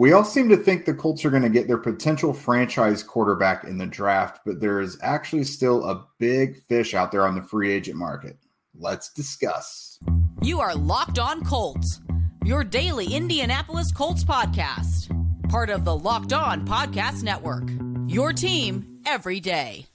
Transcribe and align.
We 0.00 0.14
all 0.14 0.24
seem 0.24 0.48
to 0.48 0.56
think 0.56 0.86
the 0.86 0.94
Colts 0.94 1.26
are 1.26 1.30
going 1.30 1.42
to 1.42 1.50
get 1.50 1.66
their 1.66 1.76
potential 1.76 2.32
franchise 2.32 3.02
quarterback 3.02 3.64
in 3.64 3.76
the 3.76 3.84
draft, 3.84 4.40
but 4.46 4.58
there 4.58 4.80
is 4.80 4.96
actually 5.02 5.44
still 5.44 5.84
a 5.84 6.06
big 6.18 6.56
fish 6.56 6.94
out 6.94 7.12
there 7.12 7.26
on 7.26 7.34
the 7.34 7.42
free 7.42 7.70
agent 7.70 7.98
market. 7.98 8.38
Let's 8.74 9.12
discuss. 9.12 9.98
You 10.40 10.58
are 10.58 10.74
Locked 10.74 11.18
On 11.18 11.44
Colts, 11.44 12.00
your 12.46 12.64
daily 12.64 13.12
Indianapolis 13.12 13.92
Colts 13.92 14.24
podcast, 14.24 15.10
part 15.50 15.68
of 15.68 15.84
the 15.84 15.94
Locked 15.94 16.32
On 16.32 16.66
Podcast 16.66 17.22
Network. 17.22 17.68
Your 18.06 18.32
team 18.32 19.02
every 19.04 19.38
day. 19.38 19.89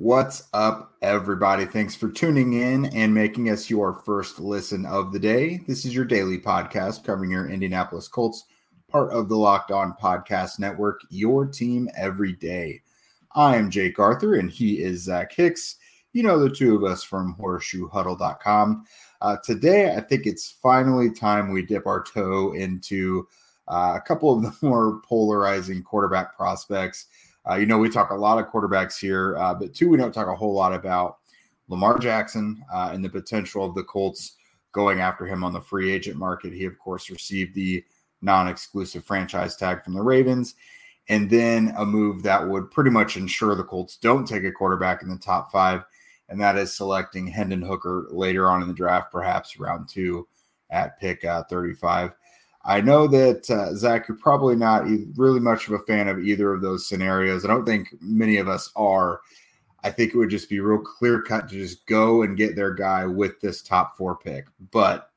What's 0.00 0.44
up, 0.54 0.94
everybody? 1.02 1.66
Thanks 1.66 1.94
for 1.94 2.08
tuning 2.08 2.54
in 2.54 2.86
and 2.86 3.12
making 3.12 3.50
us 3.50 3.68
your 3.68 3.92
first 3.92 4.40
listen 4.40 4.86
of 4.86 5.12
the 5.12 5.18
day. 5.18 5.60
This 5.68 5.84
is 5.84 5.94
your 5.94 6.06
daily 6.06 6.38
podcast 6.38 7.04
covering 7.04 7.30
your 7.30 7.50
Indianapolis 7.50 8.08
Colts, 8.08 8.44
part 8.88 9.12
of 9.12 9.28
the 9.28 9.36
Locked 9.36 9.70
On 9.70 9.92
Podcast 9.92 10.58
Network, 10.58 11.02
your 11.10 11.44
team 11.44 11.86
every 11.94 12.32
day. 12.32 12.80
I 13.34 13.56
am 13.56 13.70
Jake 13.70 13.98
Arthur, 13.98 14.36
and 14.36 14.50
he 14.50 14.82
is 14.82 15.02
Zach 15.02 15.34
Hicks. 15.34 15.76
You 16.14 16.22
know 16.22 16.38
the 16.38 16.48
two 16.48 16.74
of 16.74 16.82
us 16.82 17.02
from 17.02 17.36
horseshoehuddle.com. 17.38 18.86
Uh, 19.20 19.36
today, 19.44 19.94
I 19.94 20.00
think 20.00 20.24
it's 20.24 20.50
finally 20.50 21.10
time 21.10 21.52
we 21.52 21.60
dip 21.60 21.86
our 21.86 22.02
toe 22.02 22.54
into 22.54 23.28
uh, 23.68 23.92
a 23.96 24.00
couple 24.00 24.34
of 24.34 24.42
the 24.42 24.56
more 24.66 25.02
polarizing 25.02 25.82
quarterback 25.82 26.34
prospects 26.34 27.04
uh, 27.48 27.54
you 27.54 27.66
know, 27.66 27.78
we 27.78 27.88
talk 27.88 28.10
a 28.10 28.14
lot 28.14 28.38
of 28.38 28.50
quarterbacks 28.50 28.98
here, 28.98 29.36
uh, 29.36 29.54
but 29.54 29.74
two, 29.74 29.88
we 29.88 29.96
don't 29.96 30.12
talk 30.12 30.28
a 30.28 30.36
whole 30.36 30.52
lot 30.52 30.74
about 30.74 31.18
Lamar 31.68 31.98
Jackson 31.98 32.62
uh, 32.72 32.90
and 32.92 33.04
the 33.04 33.08
potential 33.08 33.64
of 33.64 33.74
the 33.74 33.84
Colts 33.84 34.36
going 34.72 35.00
after 35.00 35.26
him 35.26 35.42
on 35.42 35.52
the 35.52 35.60
free 35.60 35.90
agent 35.90 36.16
market. 36.16 36.52
He, 36.52 36.64
of 36.64 36.78
course, 36.78 37.10
received 37.10 37.54
the 37.54 37.84
non 38.20 38.48
exclusive 38.48 39.04
franchise 39.04 39.56
tag 39.56 39.82
from 39.82 39.94
the 39.94 40.02
Ravens, 40.02 40.54
and 41.08 41.30
then 41.30 41.72
a 41.78 41.86
move 41.86 42.22
that 42.22 42.46
would 42.46 42.70
pretty 42.70 42.90
much 42.90 43.16
ensure 43.16 43.54
the 43.54 43.64
Colts 43.64 43.96
don't 43.96 44.26
take 44.26 44.44
a 44.44 44.52
quarterback 44.52 45.02
in 45.02 45.08
the 45.08 45.16
top 45.16 45.50
five, 45.50 45.84
and 46.28 46.40
that 46.40 46.58
is 46.58 46.76
selecting 46.76 47.26
Hendon 47.26 47.62
Hooker 47.62 48.06
later 48.10 48.50
on 48.50 48.62
in 48.62 48.68
the 48.68 48.74
draft, 48.74 49.10
perhaps 49.10 49.58
round 49.58 49.88
two 49.88 50.28
at 50.70 51.00
pick 51.00 51.24
uh, 51.24 51.44
35. 51.44 52.12
I 52.62 52.80
know 52.80 53.06
that 53.06 53.50
uh, 53.50 53.74
Zach, 53.74 54.06
you're 54.06 54.18
probably 54.18 54.54
not 54.54 54.84
really 55.16 55.40
much 55.40 55.66
of 55.66 55.74
a 55.74 55.78
fan 55.80 56.08
of 56.08 56.20
either 56.20 56.52
of 56.52 56.60
those 56.60 56.86
scenarios. 56.86 57.44
I 57.44 57.48
don't 57.48 57.64
think 57.64 57.88
many 58.00 58.36
of 58.36 58.48
us 58.48 58.70
are. 58.76 59.20
I 59.82 59.90
think 59.90 60.12
it 60.12 60.18
would 60.18 60.28
just 60.28 60.50
be 60.50 60.60
real 60.60 60.78
clear 60.78 61.22
cut 61.22 61.48
to 61.48 61.54
just 61.54 61.86
go 61.86 62.22
and 62.22 62.36
get 62.36 62.54
their 62.54 62.74
guy 62.74 63.06
with 63.06 63.40
this 63.40 63.62
top 63.62 63.96
four 63.96 64.16
pick. 64.16 64.46
But 64.70 65.10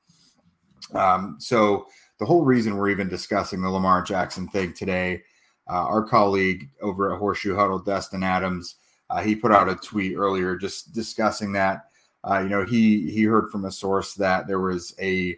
um, 0.93 1.35
so 1.39 1.87
the 2.19 2.25
whole 2.25 2.45
reason 2.45 2.77
we're 2.77 2.89
even 2.89 3.09
discussing 3.09 3.61
the 3.61 3.69
Lamar 3.69 4.01
Jackson 4.03 4.47
thing 4.47 4.73
today, 4.73 5.23
uh, 5.69 5.83
our 5.85 6.03
colleague 6.03 6.69
over 6.81 7.13
at 7.13 7.19
Horseshoe 7.19 7.55
Huddle, 7.55 7.79
Destin 7.79 8.23
Adams, 8.23 8.75
uh, 9.09 9.21
he 9.21 9.35
put 9.35 9.51
out 9.51 9.67
a 9.67 9.75
tweet 9.75 10.15
earlier 10.15 10.55
just 10.55 10.93
discussing 10.93 11.51
that. 11.53 11.89
Uh, 12.23 12.39
you 12.39 12.49
know, 12.49 12.65
he 12.65 13.11
he 13.11 13.23
heard 13.23 13.51
from 13.51 13.65
a 13.65 13.71
source 13.71 14.13
that 14.13 14.47
there 14.47 14.61
was 14.61 14.95
a 15.01 15.37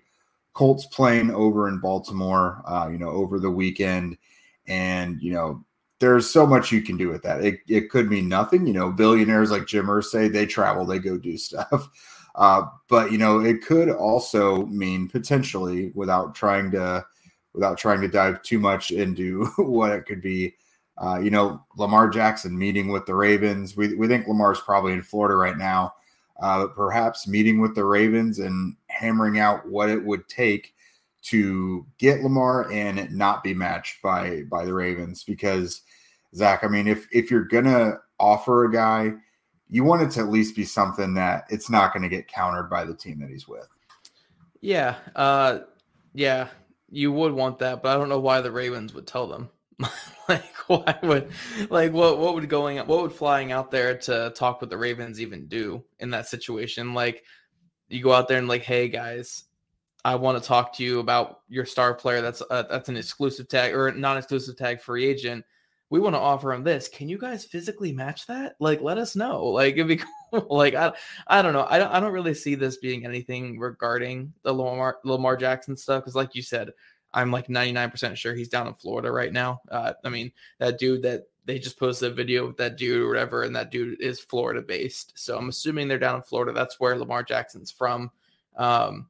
Colts 0.56 0.86
playing 0.86 1.32
over 1.32 1.68
in 1.68 1.80
Baltimore, 1.80 2.64
uh, 2.66 2.88
you 2.90 2.98
know, 2.98 3.10
over 3.10 3.40
the 3.40 3.52
weekend. 3.52 4.18
And, 4.68 5.22
you 5.22 5.34
know, 5.34 5.64
there's 6.00 6.30
so 6.30 6.48
much 6.48 6.72
you 6.72 6.82
can 6.82 6.98
do 6.98 7.10
with 7.10 7.22
that. 7.24 7.44
It, 7.44 7.60
it 7.68 7.90
could 7.90 8.10
mean 8.10 8.30
nothing. 8.30 8.66
You 8.66 8.74
know, 8.74 8.92
billionaires 8.92 9.52
like 9.52 9.68
Jim 9.68 9.88
Irsay, 9.88 10.32
they 10.32 10.46
travel, 10.46 10.86
they 10.86 10.98
go 10.98 11.18
do 11.18 11.38
stuff. 11.38 11.90
Uh, 12.36 12.64
but, 12.90 13.12
you 13.12 13.18
know, 13.18 13.42
it 13.42 13.64
could 13.66 13.90
also 13.90 14.66
mean 14.68 15.08
potentially 15.10 15.92
without 15.94 16.34
trying 16.34 16.72
to, 16.72 17.06
without 17.54 17.78
trying 17.78 18.02
to 18.02 18.08
dive 18.08 18.42
too 18.42 18.60
much 18.60 18.92
into 18.92 19.46
what 19.58 19.92
it 19.92 20.06
could 20.06 20.22
be, 20.22 20.56
uh, 20.98 21.20
you 21.20 21.30
know, 21.30 21.62
Lamar 21.78 22.10
Jackson 22.10 22.58
meeting 22.58 22.88
with 22.88 23.06
the 23.06 23.16
Ravens. 23.16 23.76
We, 23.76 23.94
we 23.96 24.08
think 24.08 24.26
Lamar's 24.26 24.62
probably 24.62 24.94
in 24.94 25.02
Florida 25.02 25.36
right 25.36 25.58
now 25.58 25.94
uh, 26.40 26.68
perhaps 26.68 27.28
meeting 27.28 27.62
with 27.62 27.76
the 27.76 27.84
Ravens 27.84 28.40
and 28.40 28.76
hammering 28.96 29.40
out 29.40 29.68
what 29.68 29.90
it 29.90 30.04
would 30.04 30.28
take 30.28 30.74
to 31.24 31.86
get 31.98 32.22
Lamar 32.22 32.72
and 32.72 33.12
not 33.12 33.44
be 33.44 33.54
matched 33.54 34.02
by 34.02 34.44
by 34.50 34.66
the 34.66 34.74
Ravens. 34.74 35.24
Because 35.24 35.82
Zach, 36.34 36.64
I 36.64 36.68
mean, 36.68 36.88
if 36.88 37.08
if 37.12 37.30
you're 37.32 37.46
gonna 37.46 38.00
offer 38.20 38.66
a 38.66 38.72
guy, 38.72 39.14
you 39.70 39.84
want 39.84 40.04
it 40.04 40.12
to 40.12 40.20
at 40.22 40.30
least 40.30 40.56
be 40.56 40.66
something 40.66 41.14
that 41.16 41.46
it's 41.50 41.70
not 41.70 41.94
going 41.94 42.04
to 42.04 42.10
get 42.10 42.28
countered 42.28 42.70
by 42.70 42.86
the 42.86 42.94
team 42.94 43.20
that 43.20 43.30
he's 43.30 43.48
with. 43.48 43.68
Yeah, 44.62 44.96
uh, 45.16 45.60
yeah, 46.14 46.48
you 46.90 47.12
would 47.12 47.34
want 47.34 47.60
that, 47.60 47.84
but 47.84 47.90
I 47.90 48.00
don't 48.00 48.10
know 48.10 48.20
why 48.20 48.42
the 48.42 48.52
Ravens 48.52 48.94
would 48.94 49.08
tell 49.08 49.28
them. 49.28 49.50
like 50.30 50.56
why 50.68 50.98
would 51.04 51.30
like 51.70 51.92
what 51.92 52.18
what 52.18 52.34
would 52.34 52.48
going 52.48 52.78
what 52.78 53.02
would 53.02 53.12
flying 53.12 53.52
out 53.52 53.72
there 53.72 53.98
to 53.98 54.32
talk 54.34 54.62
with 54.62 54.70
the 54.70 54.78
Ravens 54.78 55.20
even 55.20 55.48
do 55.48 55.84
in 56.00 56.12
that 56.12 56.28
situation? 56.28 56.94
Like 56.94 57.24
you 57.90 58.04
go 58.04 58.14
out 58.14 58.28
there 58.28 58.38
and 58.38 58.48
like, 58.48 58.64
hey 58.64 58.88
guys, 58.88 59.46
I 60.04 60.16
want 60.16 60.42
to 60.42 60.48
talk 60.48 60.74
to 60.74 60.84
you 60.84 61.00
about 61.00 61.42
your 61.50 61.66
star 61.66 61.94
player 61.94 62.22
that's 62.22 62.44
uh, 62.50 62.64
that's 62.70 62.90
an 62.90 62.98
exclusive 62.98 63.48
tag 63.48 63.74
or 63.74 63.92
non-exclusive 63.92 64.56
tag 64.56 64.82
free 64.82 65.06
agent. 65.06 65.44
We 65.90 66.00
want 66.00 66.16
to 66.16 66.20
offer 66.20 66.52
him 66.52 66.64
this. 66.64 66.88
Can 66.88 67.10
you 67.10 67.18
guys 67.18 67.46
physically 67.46 67.92
match 67.92 68.26
that? 68.28 68.56
Like, 68.60 68.82
let 68.82 68.98
us 68.98 69.16
know. 69.16 69.46
Like, 69.54 69.76
it'd 69.76 69.88
be 69.88 70.02
cool. 70.32 70.48
like, 70.50 70.74
I, 70.74 70.94
I 71.28 71.42
don't 71.42 71.54
know. 71.54 71.66
I 71.70 71.78
don't, 71.78 71.92
I 71.92 72.00
don't 72.00 72.12
really 72.12 72.34
see 72.34 72.56
this 72.56 72.78
being 72.78 73.06
anything 73.06 73.60
regarding 73.60 74.34
the 74.44 74.52
Lamar 74.54 74.98
Lamar 75.04 75.38
Jackson 75.38 75.78
stuff 75.78 76.04
because, 76.04 76.16
like 76.16 76.36
you 76.36 76.42
said, 76.42 76.72
I'm 77.14 77.32
like 77.32 77.48
99% 77.48 78.16
sure 78.16 78.36
he's 78.36 78.50
down 78.50 78.68
in 78.68 78.74
Florida 78.74 79.12
right 79.12 79.32
now. 79.32 79.62
Uh, 79.72 79.94
I 80.04 80.10
mean, 80.10 80.32
that 80.60 80.78
dude 80.78 81.04
that 81.04 81.24
they 81.46 81.60
just 81.60 81.80
posted 81.80 82.12
a 82.12 82.16
video 82.16 82.48
with 82.48 82.58
that 82.58 82.78
dude 82.78 83.02
or 83.02 83.08
whatever, 83.08 83.44
and 83.44 83.56
that 83.56 83.72
dude 83.72 84.02
is 84.02 84.20
Florida 84.20 84.62
based. 84.62 85.14
So 85.16 85.38
I'm 85.38 85.50
assuming 85.50 85.88
they're 85.88 86.00
down 86.00 86.18
in 86.18 86.22
Florida. 86.22 86.52
That's 86.54 86.80
where 86.80 86.98
Lamar 86.98 87.24
Jackson's 87.24 87.72
from. 87.72 88.12
Um, 88.56 89.08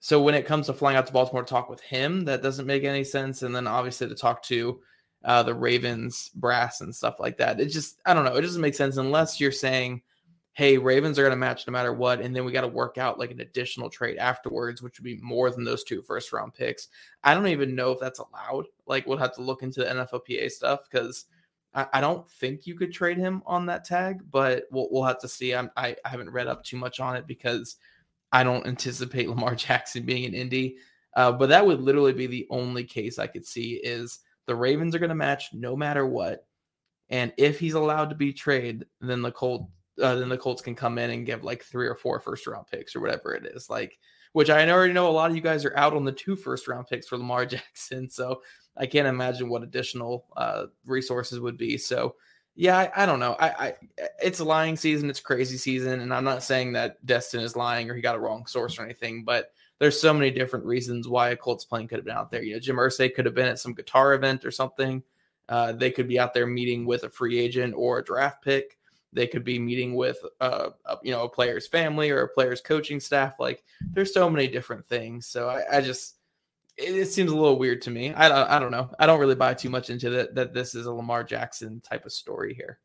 so 0.00 0.22
when 0.22 0.34
it 0.34 0.46
comes 0.46 0.66
to 0.66 0.72
flying 0.72 0.96
out 0.96 1.06
to 1.06 1.12
Baltimore 1.12 1.42
to 1.42 1.48
talk 1.48 1.68
with 1.68 1.80
him, 1.80 2.24
that 2.26 2.42
doesn't 2.42 2.66
make 2.66 2.84
any 2.84 3.04
sense. 3.04 3.42
And 3.42 3.54
then 3.54 3.66
obviously 3.66 4.08
to 4.08 4.14
talk 4.14 4.42
to 4.44 4.80
uh, 5.24 5.42
the 5.42 5.54
Ravens 5.54 6.30
brass 6.34 6.80
and 6.80 6.94
stuff 6.94 7.18
like 7.18 7.38
that, 7.38 7.58
it 7.58 7.66
just 7.66 7.98
I 8.06 8.14
don't 8.14 8.24
know. 8.24 8.36
It 8.36 8.42
doesn't 8.42 8.62
make 8.62 8.74
sense 8.74 8.96
unless 8.96 9.40
you're 9.40 9.50
saying 9.50 10.02
hey, 10.58 10.76
Ravens 10.76 11.20
are 11.20 11.22
going 11.22 11.30
to 11.30 11.36
match 11.36 11.68
no 11.68 11.70
matter 11.70 11.92
what. 11.92 12.20
And 12.20 12.34
then 12.34 12.44
we 12.44 12.50
got 12.50 12.62
to 12.62 12.66
work 12.66 12.98
out 12.98 13.16
like 13.16 13.30
an 13.30 13.38
additional 13.38 13.88
trade 13.88 14.18
afterwards, 14.18 14.82
which 14.82 14.98
would 14.98 15.04
be 15.04 15.16
more 15.18 15.52
than 15.52 15.62
those 15.62 15.84
two 15.84 16.02
first 16.02 16.32
round 16.32 16.52
picks. 16.52 16.88
I 17.22 17.32
don't 17.32 17.46
even 17.46 17.76
know 17.76 17.92
if 17.92 18.00
that's 18.00 18.18
allowed. 18.18 18.66
Like, 18.84 19.06
we'll 19.06 19.18
have 19.18 19.36
to 19.36 19.40
look 19.40 19.62
into 19.62 19.84
the 19.84 19.86
NFLPA 19.86 20.50
stuff 20.50 20.80
because 20.90 21.26
I, 21.92 22.00
don't 22.00 22.28
think 22.28 22.66
you 22.66 22.74
could 22.74 22.92
trade 22.92 23.18
him 23.18 23.42
on 23.46 23.66
that 23.66 23.84
tag, 23.84 24.20
but 24.30 24.64
we'll, 24.70 24.88
we'll 24.90 25.04
have 25.04 25.20
to 25.20 25.28
see. 25.28 25.54
I'm, 25.54 25.70
I, 25.76 25.96
I 26.04 26.08
haven't 26.08 26.30
read 26.30 26.46
up 26.46 26.64
too 26.64 26.76
much 26.76 27.00
on 27.00 27.16
it 27.16 27.26
because 27.26 27.76
I 28.32 28.42
don't 28.42 28.66
anticipate 28.66 29.28
Lamar 29.30 29.54
Jackson 29.54 30.04
being 30.04 30.24
an 30.24 30.34
Indy. 30.34 30.76
Uh, 31.16 31.32
but 31.32 31.48
that 31.48 31.66
would 31.66 31.80
literally 31.80 32.12
be 32.12 32.26
the 32.26 32.46
only 32.50 32.84
case 32.84 33.18
I 33.18 33.26
could 33.26 33.46
see 33.46 33.74
is 33.74 34.20
the 34.46 34.54
Ravens 34.54 34.94
are 34.94 34.98
going 34.98 35.08
to 35.08 35.14
match 35.14 35.50
no 35.52 35.76
matter 35.76 36.06
what. 36.06 36.46
And 37.10 37.32
if 37.36 37.58
he's 37.58 37.74
allowed 37.74 38.10
to 38.10 38.16
be 38.16 38.32
traded, 38.32 38.86
then 39.00 39.22
the 39.22 39.32
Colts 39.32 39.70
uh, 40.00 40.14
then 40.14 40.28
the 40.28 40.38
Colts 40.38 40.62
can 40.62 40.74
come 40.74 40.98
in 40.98 41.10
and 41.10 41.26
give 41.26 41.44
like 41.44 41.62
three 41.62 41.86
or 41.86 41.94
four 41.94 42.20
first 42.20 42.46
round 42.46 42.66
picks 42.66 42.94
or 42.94 43.00
whatever 43.00 43.34
it 43.34 43.46
is. 43.46 43.68
Like, 43.68 43.98
which 44.32 44.50
I 44.50 44.68
already 44.70 44.92
know 44.92 45.08
a 45.08 45.10
lot 45.10 45.30
of 45.30 45.36
you 45.36 45.42
guys 45.42 45.64
are 45.64 45.76
out 45.76 45.94
on 45.94 46.04
the 46.04 46.12
two 46.12 46.36
first 46.36 46.68
round 46.68 46.86
picks 46.86 47.08
for 47.08 47.16
Lamar 47.18 47.46
Jackson. 47.46 48.08
So 48.08 48.42
I 48.78 48.86
can't 48.86 49.08
imagine 49.08 49.48
what 49.48 49.62
additional 49.62 50.26
uh, 50.36 50.66
resources 50.86 51.40
would 51.40 51.58
be. 51.58 51.76
So 51.76 52.14
yeah, 52.54 52.76
I, 52.76 53.02
I 53.02 53.06
don't 53.06 53.20
know. 53.20 53.36
I, 53.38 53.48
I, 53.48 53.74
it's 54.22 54.40
a 54.40 54.44
lying 54.44 54.76
season. 54.76 55.08
It's 55.10 55.20
crazy 55.20 55.56
season, 55.56 56.00
and 56.00 56.12
I'm 56.12 56.24
not 56.24 56.42
saying 56.42 56.72
that 56.72 57.04
Destin 57.06 57.40
is 57.40 57.54
lying 57.54 57.88
or 57.88 57.94
he 57.94 58.02
got 58.02 58.16
a 58.16 58.20
wrong 58.20 58.46
source 58.46 58.78
or 58.78 58.82
anything, 58.82 59.24
but 59.24 59.52
there's 59.78 60.00
so 60.00 60.12
many 60.12 60.32
different 60.32 60.64
reasons 60.64 61.06
why 61.06 61.30
a 61.30 61.36
Colts 61.36 61.64
plane 61.64 61.86
could 61.86 61.98
have 61.98 62.04
been 62.04 62.16
out 62.16 62.32
there. 62.32 62.42
You 62.42 62.54
know, 62.54 62.60
Jim 62.60 62.74
Irsay 62.74 63.14
could 63.14 63.26
have 63.26 63.34
been 63.34 63.46
at 63.46 63.60
some 63.60 63.74
guitar 63.74 64.14
event 64.14 64.44
or 64.44 64.50
something. 64.50 65.04
Uh, 65.48 65.72
they 65.72 65.92
could 65.92 66.08
be 66.08 66.18
out 66.18 66.34
there 66.34 66.48
meeting 66.48 66.84
with 66.84 67.04
a 67.04 67.08
free 67.08 67.38
agent 67.38 67.74
or 67.76 67.98
a 67.98 68.04
draft 68.04 68.42
pick. 68.42 68.76
They 69.12 69.26
could 69.28 69.44
be 69.44 69.58
meeting 69.58 69.94
with, 69.94 70.18
uh, 70.40 70.70
a, 70.84 70.96
you 71.04 71.12
know, 71.12 71.22
a 71.22 71.28
player's 71.28 71.68
family 71.68 72.10
or 72.10 72.22
a 72.22 72.28
player's 72.28 72.60
coaching 72.60 72.98
staff. 72.98 73.34
Like, 73.38 73.62
there's 73.92 74.12
so 74.12 74.28
many 74.28 74.48
different 74.48 74.84
things. 74.84 75.26
So 75.26 75.48
I, 75.48 75.78
I 75.78 75.80
just, 75.80 76.16
it, 76.78 76.96
it, 76.96 77.06
seems 77.06 77.30
a 77.30 77.36
little 77.36 77.58
weird 77.58 77.82
to 77.82 77.90
me. 77.90 78.12
I, 78.12 78.56
I 78.56 78.58
don't 78.58 78.70
know. 78.70 78.90
I 78.98 79.06
don't 79.06 79.20
really 79.20 79.34
buy 79.34 79.54
too 79.54 79.70
much 79.70 79.90
into 79.90 80.10
that. 80.10 80.34
That 80.34 80.54
this 80.54 80.74
is 80.74 80.86
a 80.86 80.92
Lamar 80.92 81.24
Jackson 81.24 81.80
type 81.80 82.06
of 82.06 82.12
story 82.12 82.54
here. 82.54 82.78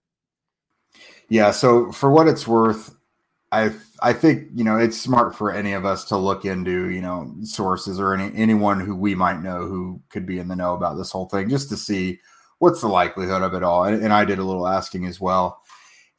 Yeah. 1.30 1.52
So 1.52 1.92
for 1.92 2.12
what 2.12 2.28
it's 2.28 2.48
worth, 2.48 2.96
I 3.52 3.72
I 4.02 4.14
think 4.14 4.50
you 4.56 4.64
know 4.64 4.78
it's 4.78 5.00
smart 5.00 5.36
for 5.36 5.52
any 5.52 5.74
of 5.74 5.86
us 5.86 6.06
to 6.06 6.18
look 6.18 6.44
into 6.44 6.90
you 6.90 7.02
know 7.02 7.34
sources 7.44 8.00
or 8.00 8.14
any 8.14 8.36
anyone 8.36 8.80
who 8.80 8.96
we 8.96 9.14
might 9.16 9.42
know 9.42 9.68
who 9.68 10.02
could 10.10 10.26
be 10.26 10.40
in 10.40 10.48
the 10.48 10.56
know 10.56 10.74
about 10.74 10.96
this 10.96 11.12
whole 11.12 11.28
thing 11.28 11.50
just 11.50 11.70
to 11.70 11.78
see 11.78 12.20
what's 12.58 12.82
the 12.82 12.88
likelihood 12.88 13.42
of 13.42 13.54
it 13.54 13.62
all. 13.62 13.84
And, 13.84 14.02
and 14.04 14.14
I 14.14 14.26
did 14.26 14.40
a 14.40 14.44
little 14.44 14.68
asking 14.68 15.06
as 15.06 15.20
well. 15.20 15.62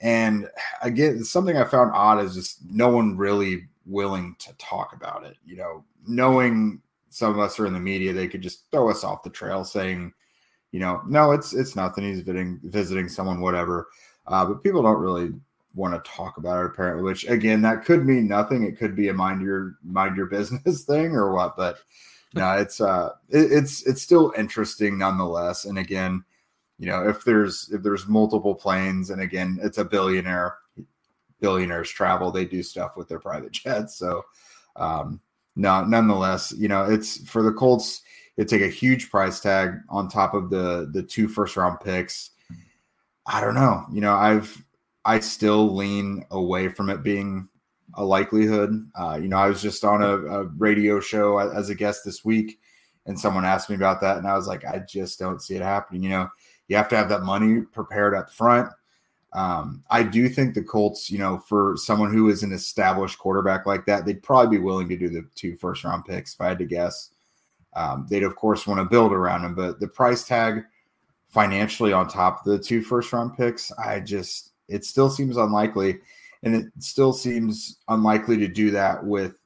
And 0.01 0.49
again, 0.83 1.25
something 1.25 1.57
I 1.57 1.65
found 1.65 1.93
odd 1.95 2.23
is 2.23 2.35
just 2.35 2.59
no 2.71 2.89
one 2.89 3.17
really 3.17 3.69
willing 3.87 4.37
to 4.41 4.53
talk 4.59 4.93
about 4.93 5.25
it. 5.25 5.37
You 5.45 5.57
know, 5.57 5.85
knowing 6.07 6.83
some 7.15 7.31
of 7.31 7.39
us 7.39 7.61
are 7.61 7.67
in 7.67 7.73
the 7.73 7.79
media, 7.79 8.13
they 8.13 8.27
could 8.27 8.43
just 8.43 8.69
throw 8.73 8.91
us 8.91 9.05
off 9.05 9.23
the 9.23 9.31
trail 9.31 9.65
saying, 9.65 10.13
you 10.73 10.81
know, 10.81 11.01
no, 11.07 11.31
it's 11.31 11.53
it's 11.53 11.77
nothing. 11.77 12.03
He's 12.03 12.23
visiting 12.23 12.59
visiting 12.65 13.09
someone, 13.09 13.41
whatever. 13.41 13.87
Uh, 14.27 14.45
but 14.45 14.65
people 14.65 14.83
don't 14.83 14.99
really 14.99 15.33
want 15.77 15.95
to 15.95 16.11
talk 16.11 16.39
about 16.39 16.65
it 16.65 16.67
apparently. 16.67 17.05
Which 17.05 17.25
again, 17.29 17.63
that 17.63 17.85
could 17.85 18.05
mean 18.05 18.27
nothing. 18.27 18.65
It 18.65 18.77
could 18.77 18.97
be 18.97 19.09
a 19.09 19.15
mind 19.15 19.43
your 19.43 19.77
mind 19.85 20.17
your 20.17 20.27
business 20.39 20.83
thing 20.83 21.13
or 21.15 21.33
what. 21.33 21.57
But 21.57 21.79
no, 22.35 22.51
it's 22.55 22.81
uh, 22.81 23.11
it, 23.29 23.53
it's 23.53 23.87
it's 23.87 24.03
still 24.03 24.35
interesting 24.37 24.99
nonetheless. 24.99 25.67
And 25.67 25.79
again, 25.79 26.25
you 26.81 26.87
know, 26.87 27.09
if 27.09 27.23
there's 27.23 27.71
if 27.73 27.81
there's 27.85 28.09
multiple 28.09 28.57
planes, 28.57 29.11
and 29.11 29.23
again, 29.23 29.61
it's 29.63 29.79
a 29.79 29.85
billionaire 29.85 30.57
billionaires 31.41 31.91
travel, 31.91 32.33
they 32.33 32.45
do 32.45 32.65
stuff 32.65 32.97
with 32.97 33.09
their 33.09 33.21
private 33.21 33.53
jets. 33.65 33.97
So, 33.97 34.25
um, 34.75 35.21
no, 35.57 35.85
nonetheless, 35.85 36.53
you 36.57 36.69
know, 36.69 36.85
it's 36.85 37.29
for 37.29 37.43
the 37.43 37.53
Colts. 37.53 38.03
It 38.37 38.49
take 38.49 38.63
a 38.63 38.69
huge 38.69 39.11
price 39.11 39.39
tag 39.39 39.75
on 39.89 40.09
top 40.09 40.35
of 40.35 40.51
the 40.51 40.91
the 40.93 41.03
two 41.03 41.29
first 41.29 41.57
round 41.57 41.79
picks. 41.81 42.31
I 43.27 43.41
don't 43.41 43.55
know. 43.55 43.85
You 43.93 44.01
know, 44.01 44.15
I've 44.15 44.65
I 45.05 45.21
still 45.21 45.75
lean 45.75 46.25
away 46.31 46.69
from 46.69 46.91
it 46.91 47.03
being 47.03 47.49
a 47.95 48.05
likelihood. 48.05 48.91
Uh, 48.99 49.19
you 49.21 49.29
know, 49.29 49.37
I 49.37 49.49
was 49.49 49.63
just 49.63 49.85
on 49.85 50.03
a, 50.03 50.17
a, 50.17 50.45
radio 50.45 50.99
show 50.99 51.39
as 51.39 51.69
a 51.69 51.75
guest 51.75 52.05
this 52.05 52.25
week, 52.25 52.59
and 53.07 53.19
someone 53.19 53.45
asked 53.45 53.71
me 53.71 53.77
about 53.77 54.01
that, 54.01 54.17
and 54.19 54.27
I 54.27 54.35
was 54.35 54.49
like, 54.49 54.65
I 54.65 54.81
just 54.81 55.19
don't 55.19 55.43
see 55.43 55.55
it 55.55 55.63
happening. 55.63 56.03
You 56.03 56.09
know, 56.09 56.29
you 56.69 56.77
have 56.77 56.89
to 56.89 56.97
have 56.97 57.09
that 57.11 57.23
money 57.23 57.61
prepared 57.61 58.15
up 58.15 58.31
front. 58.31 58.71
Um, 59.35 59.83
I 59.91 60.05
do 60.05 60.29
think 60.29 60.55
the 60.55 60.63
Colts, 60.63 61.11
you 61.11 61.19
know, 61.19 61.39
for 61.39 61.75
someone 61.77 62.13
who 62.13 62.31
is 62.31 62.45
an 62.45 62.53
established 62.53 63.19
quarterback 63.19 63.67
like 63.67 63.85
that, 63.87 64.07
they'd 64.07 64.23
probably 64.23 64.59
be 64.59 64.63
willing 64.63 64.89
to 64.89 64.97
do 64.97 65.09
the 65.09 65.27
two 65.35 65.57
first 65.57 65.83
round 65.83 66.05
picks 66.05 66.35
if 66.35 66.41
I 66.41 66.49
had 66.49 66.59
to 66.61 66.65
guess. 66.65 67.11
Um, 67.75 68.07
they'd 68.09 68.23
of 68.23 68.37
course 68.37 68.67
want 68.67 68.79
to 68.79 68.85
build 68.85 69.13
around 69.13 69.45
him, 69.45 69.57
but 69.57 69.81
the 69.81 69.89
price 69.89 70.25
tag 70.25 70.63
financially 71.27 71.93
on 71.93 72.07
top 72.07 72.47
of 72.47 72.53
the 72.53 72.59
two 72.59 72.81
first 72.81 73.13
round 73.13 73.37
picks, 73.37 73.73
I 73.73 73.99
just 73.99 74.53
it 74.69 74.85
still 74.85 75.11
seems 75.11 75.37
unlikely, 75.37 75.99
and 76.45 76.55
it 76.55 76.67
still 76.79 77.13
seems 77.13 77.79
unlikely 77.89 78.37
to 78.39 78.47
do 78.47 78.71
that 78.71 79.05
with 79.05 79.41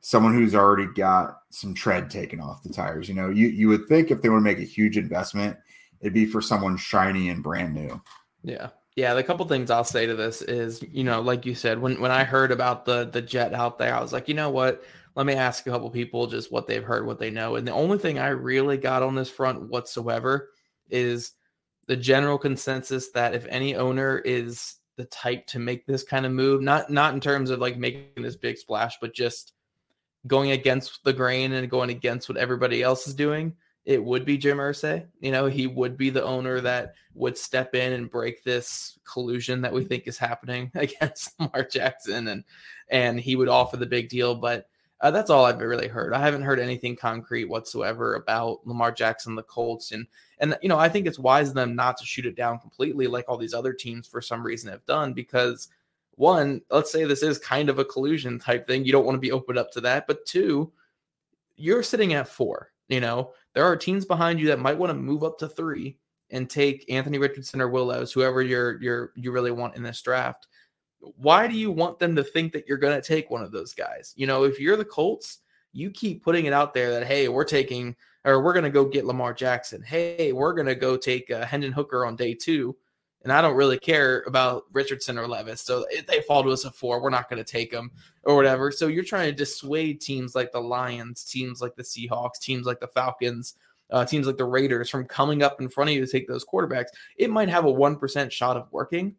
someone 0.00 0.32
who's 0.32 0.54
already 0.54 0.86
got 0.94 1.40
some 1.50 1.74
tread 1.74 2.08
taken 2.08 2.40
off 2.40 2.62
the 2.62 2.72
tires. 2.72 3.08
You 3.08 3.16
know, 3.16 3.30
you 3.30 3.48
you 3.48 3.66
would 3.68 3.88
think 3.88 4.12
if 4.12 4.22
they 4.22 4.28
want 4.28 4.40
to 4.40 4.44
make 4.44 4.58
a 4.58 4.62
huge 4.62 4.96
investment, 4.96 5.56
it'd 6.00 6.14
be 6.14 6.24
for 6.24 6.40
someone 6.40 6.76
shiny 6.76 7.30
and 7.30 7.42
brand 7.42 7.74
new. 7.74 8.00
Yeah. 8.44 8.68
Yeah, 8.98 9.14
the 9.14 9.22
couple 9.22 9.46
things 9.46 9.70
I'll 9.70 9.84
say 9.84 10.06
to 10.06 10.16
this 10.16 10.42
is, 10.42 10.82
you 10.90 11.04
know, 11.04 11.20
like 11.20 11.46
you 11.46 11.54
said, 11.54 11.78
when 11.78 12.00
when 12.00 12.10
I 12.10 12.24
heard 12.24 12.50
about 12.50 12.84
the 12.84 13.04
the 13.04 13.22
jet 13.22 13.54
out 13.54 13.78
there, 13.78 13.94
I 13.94 14.00
was 14.00 14.12
like, 14.12 14.26
you 14.26 14.34
know 14.34 14.50
what? 14.50 14.82
Let 15.14 15.24
me 15.24 15.34
ask 15.34 15.64
a 15.64 15.70
couple 15.70 15.88
people 15.88 16.26
just 16.26 16.50
what 16.50 16.66
they've 16.66 16.82
heard, 16.82 17.06
what 17.06 17.20
they 17.20 17.30
know. 17.30 17.54
And 17.54 17.64
the 17.64 17.72
only 17.72 17.98
thing 17.98 18.18
I 18.18 18.30
really 18.30 18.76
got 18.76 19.04
on 19.04 19.14
this 19.14 19.30
front 19.30 19.68
whatsoever 19.68 20.50
is 20.90 21.30
the 21.86 21.94
general 21.94 22.38
consensus 22.38 23.10
that 23.10 23.34
if 23.34 23.46
any 23.46 23.76
owner 23.76 24.18
is 24.18 24.74
the 24.96 25.04
type 25.04 25.46
to 25.46 25.60
make 25.60 25.86
this 25.86 26.02
kind 26.02 26.26
of 26.26 26.32
move, 26.32 26.60
not 26.60 26.90
not 26.90 27.14
in 27.14 27.20
terms 27.20 27.50
of 27.50 27.60
like 27.60 27.78
making 27.78 28.08
this 28.16 28.34
big 28.34 28.58
splash, 28.58 28.96
but 29.00 29.14
just 29.14 29.52
going 30.26 30.50
against 30.50 31.04
the 31.04 31.12
grain 31.12 31.52
and 31.52 31.70
going 31.70 31.90
against 31.90 32.28
what 32.28 32.36
everybody 32.36 32.82
else 32.82 33.06
is 33.06 33.14
doing, 33.14 33.54
it 33.88 34.04
would 34.04 34.26
be 34.26 34.36
Jim 34.36 34.58
Irsay. 34.58 35.06
You 35.20 35.32
know, 35.32 35.46
he 35.46 35.66
would 35.66 35.96
be 35.96 36.10
the 36.10 36.22
owner 36.22 36.60
that 36.60 36.92
would 37.14 37.38
step 37.38 37.74
in 37.74 37.94
and 37.94 38.10
break 38.10 38.44
this 38.44 38.98
collusion 39.10 39.62
that 39.62 39.72
we 39.72 39.82
think 39.82 40.06
is 40.06 40.18
happening 40.18 40.70
against 40.74 41.40
Lamar 41.40 41.64
Jackson, 41.64 42.28
and 42.28 42.44
and 42.90 43.18
he 43.18 43.34
would 43.34 43.48
offer 43.48 43.78
the 43.78 43.86
big 43.86 44.10
deal. 44.10 44.34
But 44.34 44.68
uh, 45.00 45.10
that's 45.10 45.30
all 45.30 45.46
I've 45.46 45.60
really 45.60 45.88
heard. 45.88 46.12
I 46.12 46.20
haven't 46.20 46.42
heard 46.42 46.60
anything 46.60 46.96
concrete 46.96 47.46
whatsoever 47.46 48.16
about 48.16 48.60
Lamar 48.66 48.92
Jackson, 48.92 49.34
the 49.34 49.42
Colts, 49.42 49.92
and 49.92 50.06
and 50.38 50.54
you 50.60 50.68
know 50.68 50.78
I 50.78 50.90
think 50.90 51.06
it's 51.06 51.18
wise 51.18 51.48
of 51.48 51.54
them 51.54 51.74
not 51.74 51.96
to 51.96 52.04
shoot 52.04 52.26
it 52.26 52.36
down 52.36 52.58
completely 52.58 53.06
like 53.06 53.24
all 53.26 53.38
these 53.38 53.54
other 53.54 53.72
teams 53.72 54.06
for 54.06 54.20
some 54.20 54.44
reason 54.44 54.70
have 54.70 54.84
done 54.84 55.14
because 55.14 55.68
one, 56.16 56.60
let's 56.70 56.92
say 56.92 57.04
this 57.04 57.22
is 57.22 57.38
kind 57.38 57.70
of 57.70 57.78
a 57.78 57.86
collusion 57.86 58.38
type 58.38 58.66
thing. 58.66 58.84
You 58.84 58.92
don't 58.92 59.06
want 59.06 59.16
to 59.16 59.20
be 59.20 59.32
open 59.32 59.56
up 59.56 59.70
to 59.72 59.80
that, 59.80 60.06
but 60.06 60.26
two, 60.26 60.72
you're 61.56 61.82
sitting 61.82 62.12
at 62.12 62.28
four. 62.28 62.70
You 62.88 63.00
know, 63.00 63.32
there 63.54 63.64
are 63.64 63.76
teams 63.76 64.04
behind 64.04 64.40
you 64.40 64.46
that 64.48 64.58
might 64.58 64.78
want 64.78 64.90
to 64.90 64.94
move 64.94 65.24
up 65.24 65.38
to 65.38 65.48
three 65.48 65.98
and 66.30 66.48
take 66.48 66.90
Anthony 66.90 67.18
Richardson 67.18 67.60
or 67.60 67.68
Will 67.68 67.86
Levis, 67.86 68.12
whoever 68.12 68.42
you're 68.42 68.80
you're 68.82 69.12
you 69.16 69.32
really 69.32 69.50
want 69.50 69.76
in 69.76 69.82
this 69.82 70.02
draft. 70.02 70.46
Why 71.00 71.46
do 71.46 71.54
you 71.54 71.70
want 71.70 71.98
them 71.98 72.16
to 72.16 72.24
think 72.24 72.52
that 72.52 72.66
you're 72.66 72.78
going 72.78 73.00
to 73.00 73.06
take 73.06 73.30
one 73.30 73.42
of 73.42 73.52
those 73.52 73.72
guys? 73.72 74.12
You 74.16 74.26
know, 74.26 74.44
if 74.44 74.58
you're 74.58 74.76
the 74.76 74.84
Colts, 74.84 75.38
you 75.72 75.90
keep 75.90 76.24
putting 76.24 76.46
it 76.46 76.52
out 76.52 76.74
there 76.74 76.90
that 76.92 77.06
hey, 77.06 77.28
we're 77.28 77.44
taking 77.44 77.94
or 78.24 78.42
we're 78.42 78.52
going 78.52 78.64
to 78.64 78.70
go 78.70 78.84
get 78.84 79.06
Lamar 79.06 79.32
Jackson. 79.32 79.82
Hey, 79.82 80.32
we're 80.32 80.54
going 80.54 80.66
to 80.66 80.74
go 80.74 80.96
take 80.96 81.30
uh, 81.30 81.44
Hendon 81.46 81.72
Hooker 81.72 82.04
on 82.04 82.16
day 82.16 82.34
two 82.34 82.76
and 83.22 83.32
I 83.32 83.42
don't 83.42 83.56
really 83.56 83.78
care 83.78 84.22
about 84.26 84.64
Richardson 84.72 85.18
or 85.18 85.26
Levis. 85.26 85.60
So 85.60 85.84
if 85.90 86.06
they 86.06 86.20
fall 86.22 86.42
to 86.42 86.50
us 86.50 86.64
at 86.64 86.74
four, 86.74 87.00
we're 87.00 87.10
not 87.10 87.28
going 87.28 87.42
to 87.42 87.50
take 87.52 87.70
them 87.70 87.90
or 88.22 88.36
whatever. 88.36 88.70
So 88.70 88.86
you're 88.86 89.04
trying 89.04 89.28
to 89.28 89.36
dissuade 89.36 90.00
teams 90.00 90.34
like 90.34 90.52
the 90.52 90.60
Lions, 90.60 91.24
teams 91.24 91.60
like 91.60 91.74
the 91.74 91.82
Seahawks, 91.82 92.38
teams 92.40 92.66
like 92.66 92.80
the 92.80 92.86
Falcons, 92.86 93.54
uh, 93.90 94.04
teams 94.04 94.26
like 94.26 94.36
the 94.36 94.44
Raiders 94.44 94.88
from 94.88 95.04
coming 95.04 95.42
up 95.42 95.60
in 95.60 95.68
front 95.68 95.90
of 95.90 95.96
you 95.96 96.04
to 96.04 96.10
take 96.10 96.28
those 96.28 96.44
quarterbacks. 96.44 96.88
It 97.16 97.30
might 97.30 97.48
have 97.48 97.64
a 97.64 97.70
one 97.70 97.96
percent 97.96 98.32
shot 98.32 98.56
of 98.56 98.70
working, 98.70 99.16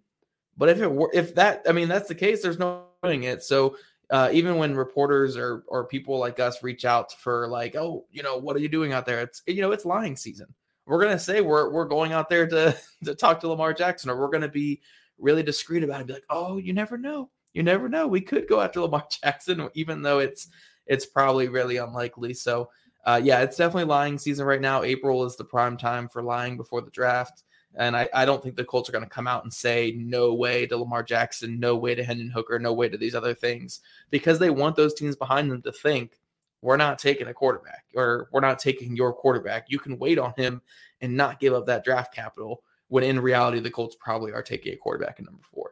but 0.57 0.69
if 0.69 0.79
it 0.79 0.91
were, 0.91 1.11
if 1.13 1.35
that, 1.35 1.63
I 1.67 1.71
mean, 1.71 1.87
that's 1.87 2.07
the 2.07 2.15
case. 2.15 2.41
There's 2.41 2.59
no 2.59 2.83
doing 3.03 3.23
it. 3.23 3.43
So 3.43 3.77
uh, 4.11 4.29
even 4.31 4.57
when 4.57 4.75
reporters 4.75 5.37
or 5.37 5.63
or 5.67 5.85
people 5.85 6.19
like 6.19 6.39
us 6.39 6.63
reach 6.63 6.85
out 6.85 7.11
for 7.13 7.47
like, 7.47 7.75
oh, 7.75 8.05
you 8.11 8.23
know, 8.23 8.37
what 8.37 8.55
are 8.55 8.59
you 8.59 8.69
doing 8.69 8.93
out 8.93 9.05
there? 9.05 9.21
It's 9.21 9.41
you 9.47 9.61
know, 9.61 9.71
it's 9.71 9.85
lying 9.85 10.15
season 10.15 10.53
we're 10.89 11.01
gonna 11.01 11.19
say 11.19 11.39
we're 11.41 11.69
we're 11.69 11.85
going 11.85 12.11
out 12.11 12.29
there 12.29 12.47
to 12.47 12.75
to 13.05 13.15
talk 13.15 13.39
to 13.41 13.47
Lamar 13.47 13.73
Jackson, 13.73 14.09
or 14.09 14.19
we're 14.19 14.29
gonna 14.29 14.49
be 14.49 14.81
really 15.17 15.43
discreet 15.43 15.83
about 15.83 16.01
it. 16.01 16.07
Be 16.07 16.13
like, 16.13 16.25
oh, 16.29 16.57
you 16.57 16.73
never 16.73 16.97
know, 16.97 17.29
you 17.53 17.63
never 17.63 17.87
know. 17.87 18.07
We 18.07 18.21
could 18.21 18.47
go 18.47 18.59
after 18.59 18.81
Lamar 18.81 19.05
Jackson, 19.23 19.69
even 19.75 20.01
though 20.01 20.19
it's 20.19 20.47
it's 20.87 21.05
probably 21.05 21.47
really 21.47 21.77
unlikely. 21.77 22.33
So, 22.33 22.69
uh, 23.05 23.21
yeah, 23.23 23.41
it's 23.41 23.57
definitely 23.57 23.83
lying 23.83 24.17
season 24.17 24.45
right 24.45 24.59
now. 24.59 24.81
April 24.81 25.23
is 25.23 25.35
the 25.35 25.45
prime 25.45 25.77
time 25.77 26.09
for 26.09 26.23
lying 26.23 26.57
before 26.57 26.81
the 26.81 26.89
draft. 26.89 27.43
And 27.75 27.95
I, 27.95 28.09
I 28.15 28.25
don't 28.25 28.41
think 28.41 28.55
the 28.55 28.65
Colts 28.65 28.89
are 28.89 28.91
going 28.91 29.03
to 29.03 29.09
come 29.09 29.27
out 29.27 29.43
and 29.43 29.53
say 29.53 29.93
no 29.95 30.33
way 30.33 30.65
to 30.65 30.75
Lamar 30.75 31.03
Jackson, 31.03 31.59
no 31.59 31.75
way 31.75 31.93
to 31.93 32.03
Hendon 32.03 32.31
Hooker, 32.31 32.57
no 32.57 32.73
way 32.73 32.89
to 32.89 32.97
these 32.97 33.13
other 33.13 33.35
things 33.35 33.81
because 34.09 34.39
they 34.39 34.49
want 34.49 34.75
those 34.75 34.95
teams 34.95 35.15
behind 35.15 35.51
them 35.51 35.61
to 35.61 35.71
think 35.71 36.18
we're 36.61 36.77
not 36.77 36.99
taking 36.99 37.27
a 37.27 37.33
quarterback 37.33 37.85
or 37.95 38.29
we're 38.31 38.41
not 38.41 38.59
taking 38.59 38.95
your 38.95 39.13
quarterback. 39.13 39.65
You 39.69 39.79
can 39.79 39.97
wait 39.97 40.19
on 40.19 40.33
him 40.37 40.61
and 41.01 41.15
not 41.15 41.39
give 41.39 41.53
up 41.53 41.65
that 41.67 41.83
draft 41.83 42.13
capital 42.13 42.63
when 42.89 43.03
in 43.03 43.19
reality 43.19 43.59
the 43.59 43.71
Colts 43.71 43.95
probably 43.99 44.33
are 44.33 44.43
taking 44.43 44.73
a 44.73 44.77
quarterback 44.77 45.19
in 45.19 45.25
number 45.25 45.43
four. 45.53 45.71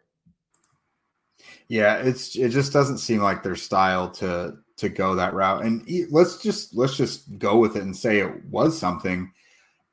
Yeah, 1.68 1.98
it's 1.98 2.36
it 2.36 2.50
just 2.50 2.72
doesn't 2.72 3.00
seem 3.00 3.22
like 3.22 3.44
their 3.44 3.56
style 3.56 4.10
to 4.12 4.58
to 4.78 4.90
go 4.90 5.16
that 5.16 5.34
route. 5.34 5.64
And 5.64 5.88
let's 6.10 6.38
just 6.42 6.76
let's 6.76 6.96
just 6.96 7.38
go 7.38 7.58
with 7.58 7.76
it 7.76 7.84
and 7.84 7.96
say 7.96 8.20
it 8.20 8.46
was 8.46 8.78
something. 8.78 9.32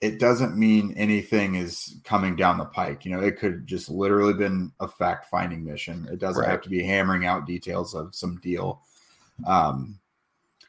It 0.01 0.21
doesn't 0.21 0.57
mean 0.57 0.93
anything 0.97 1.55
is 1.55 1.97
coming 2.05 2.37
down 2.37 2.59
the 2.59 2.67
pike. 2.67 3.05
You 3.05 3.13
know, 3.13 3.21
it 3.21 3.39
could 3.39 3.67
just 3.67 3.89
literally 3.89 4.35
been 4.35 4.71
a 4.79 4.87
fact 4.87 5.27
finding 5.31 5.65
mission. 5.65 6.07
It 6.13 6.19
doesn't 6.19 6.43
right. 6.43 6.51
have 6.51 6.61
to 6.63 6.69
be 6.69 6.83
hammering 6.83 7.25
out 7.25 7.47
details 7.47 7.95
of 7.95 8.15
some 8.15 8.39
deal. 8.41 8.83
Um, 9.47 9.99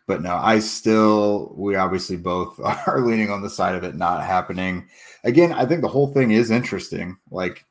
but 0.08 0.22
no, 0.22 0.36
I 0.36 0.60
still, 0.60 1.54
we 1.56 1.76
obviously 1.76 2.18
both 2.18 2.60
are 2.88 3.02
leaning 3.02 3.32
on 3.32 3.42
the 3.42 3.50
side 3.50 3.76
of 3.76 3.84
it 3.84 3.96
not 3.96 4.24
happening. 4.24 4.88
Again, 5.24 5.52
I 5.52 5.66
think 5.66 5.82
the 5.82 5.88
whole 5.88 6.14
thing 6.14 6.32
is 6.32 6.52
interesting. 6.52 7.18
Like 7.32 7.66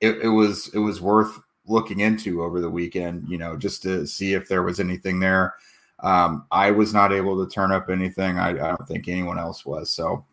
it, 0.00 0.16
it 0.22 0.28
was, 0.28 0.68
it 0.74 0.78
was 0.78 1.00
worth 1.00 1.38
looking 1.66 2.00
into 2.00 2.42
over 2.42 2.60
the 2.60 2.70
weekend, 2.70 3.28
you 3.28 3.38
know, 3.38 3.56
just 3.56 3.82
to 3.82 4.06
see 4.06 4.34
if 4.34 4.48
there 4.48 4.62
was 4.62 4.80
anything 4.80 5.20
there. 5.20 5.54
Um, 6.00 6.46
I 6.50 6.70
was 6.70 6.94
not 6.94 7.12
able 7.12 7.44
to 7.44 7.50
turn 7.50 7.72
up 7.72 7.88
anything. 7.90 8.38
I, 8.38 8.50
I 8.50 8.52
don't 8.52 8.88
think 8.88 9.08
anyone 9.08 9.38
else 9.38 9.64
was. 9.64 9.90
So 9.90 10.24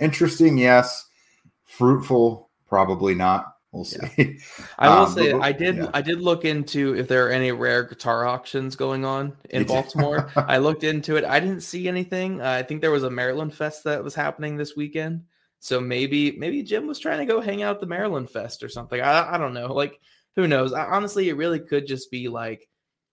interesting, 0.00 0.58
yes. 0.58 1.06
Fruitful, 1.64 2.48
probably 2.66 3.14
not. 3.14 3.57
We'll 3.72 3.84
see. 3.84 3.98
Yeah. 4.16 4.24
I 4.78 4.88
will 4.88 5.06
um, 5.06 5.12
say 5.12 5.32
I 5.32 5.52
did 5.52 5.76
yeah. 5.76 5.90
I 5.92 6.00
did 6.00 6.20
look 6.20 6.44
into 6.44 6.96
if 6.96 7.06
there 7.06 7.26
are 7.26 7.30
any 7.30 7.52
rare 7.52 7.84
guitar 7.84 8.26
auctions 8.26 8.76
going 8.76 9.04
on 9.04 9.36
in 9.50 9.64
Baltimore. 9.64 10.30
I 10.36 10.56
looked 10.58 10.84
into 10.84 11.16
it. 11.16 11.24
I 11.24 11.38
didn't 11.38 11.60
see 11.60 11.86
anything. 11.86 12.40
Uh, 12.40 12.50
I 12.50 12.62
think 12.62 12.80
there 12.80 12.90
was 12.90 13.02
a 13.02 13.10
Maryland 13.10 13.54
Fest 13.54 13.84
that 13.84 14.02
was 14.02 14.14
happening 14.14 14.56
this 14.56 14.74
weekend. 14.74 15.24
So 15.60 15.80
maybe 15.80 16.32
maybe 16.38 16.62
Jim 16.62 16.86
was 16.86 16.98
trying 16.98 17.18
to 17.18 17.26
go 17.26 17.40
hang 17.40 17.62
out 17.62 17.76
at 17.76 17.80
the 17.80 17.86
Maryland 17.86 18.30
Fest 18.30 18.62
or 18.62 18.70
something. 18.70 19.00
I, 19.00 19.34
I 19.34 19.38
don't 19.38 19.54
know. 19.54 19.74
Like 19.74 20.00
who 20.34 20.48
knows? 20.48 20.72
I, 20.72 20.84
honestly, 20.84 21.28
it 21.28 21.36
really 21.36 21.60
could 21.60 21.86
just 21.86 22.10
be 22.10 22.28
like, 22.28 22.68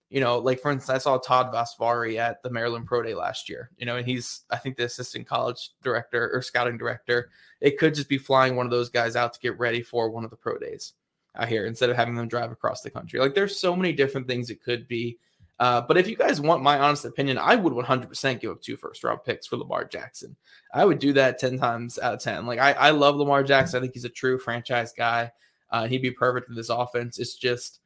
you 0.10 0.20
know, 0.20 0.38
like 0.38 0.62
for 0.62 0.72
instance, 0.72 0.96
I 0.96 0.98
saw 1.00 1.18
Todd 1.18 1.54
Vasvari 1.54 2.18
at 2.18 2.42
the 2.44 2.50
Maryland 2.50 2.86
Pro 2.86 3.02
Day 3.02 3.14
last 3.14 3.50
year. 3.50 3.72
You 3.78 3.86
know, 3.86 3.98
and 3.98 4.08
he's 4.08 4.42
I 4.50 4.58
think 4.58 4.78
the 4.78 4.86
assistant 4.86 5.28
college 5.28 5.72
director 5.82 6.32
or 6.34 6.42
scouting 6.42 6.78
director. 6.78 7.32
It 7.62 7.78
could 7.78 7.96
just 7.96 8.10
be 8.10 8.18
flying 8.18 8.56
one 8.56 8.66
of 8.66 8.72
those 8.72 8.90
guys 8.90 9.16
out 9.16 9.34
to 9.34 9.40
get 9.40 9.58
ready 9.58 9.82
for 9.82 10.10
one 10.10 10.24
of 10.24 10.30
the 10.30 10.36
pro 10.36 10.58
days 10.58 10.94
out 11.36 11.50
here 11.50 11.66
instead 11.66 11.90
of 11.90 11.96
having 11.96 12.16
them 12.16 12.28
drive 12.28 12.52
across 12.52 12.82
the 12.82 12.90
country. 12.90 13.20
Like 13.20 13.36
there's 13.36 13.60
so 13.60 13.76
many 13.76 13.94
different 13.94 14.28
things 14.28 14.50
it 14.50 14.64
could 14.64 14.88
be. 14.88 15.18
Uh, 15.58 15.82
but 15.82 15.98
if 15.98 16.08
you 16.08 16.18
guys 16.18 16.42
want 16.42 16.62
my 16.62 16.78
honest 16.78 17.06
opinion, 17.06 17.38
I 17.38 17.56
would 17.56 17.74
100% 17.74 18.40
give 18.42 18.52
up 18.52 18.62
two 18.62 18.76
first 18.76 19.04
round 19.04 19.24
picks 19.24 19.48
for 19.48 19.56
Lamar 19.56 19.86
Jackson. 19.86 20.36
I 20.74 20.84
would 20.84 21.00
do 21.00 21.14
that 21.14 21.40
10 21.40 21.58
times 21.58 21.98
out 21.98 22.14
of 22.14 22.20
10. 22.20 22.46
Like, 22.46 22.60
I, 22.60 22.74
I 22.74 22.90
love 22.90 23.16
Lamar 23.16 23.42
Jackson. 23.42 23.78
I 23.78 23.82
think 23.82 23.94
he's 23.94 24.04
a 24.04 24.10
true 24.10 24.38
franchise 24.38 24.94
guy. 24.96 25.32
Uh, 25.72 25.88
he'd 25.88 26.02
be 26.02 26.12
perfect 26.12 26.50
in 26.50 26.56
this 26.56 26.70
offense. 26.70 27.20
It's 27.20 27.36
just, 27.36 27.80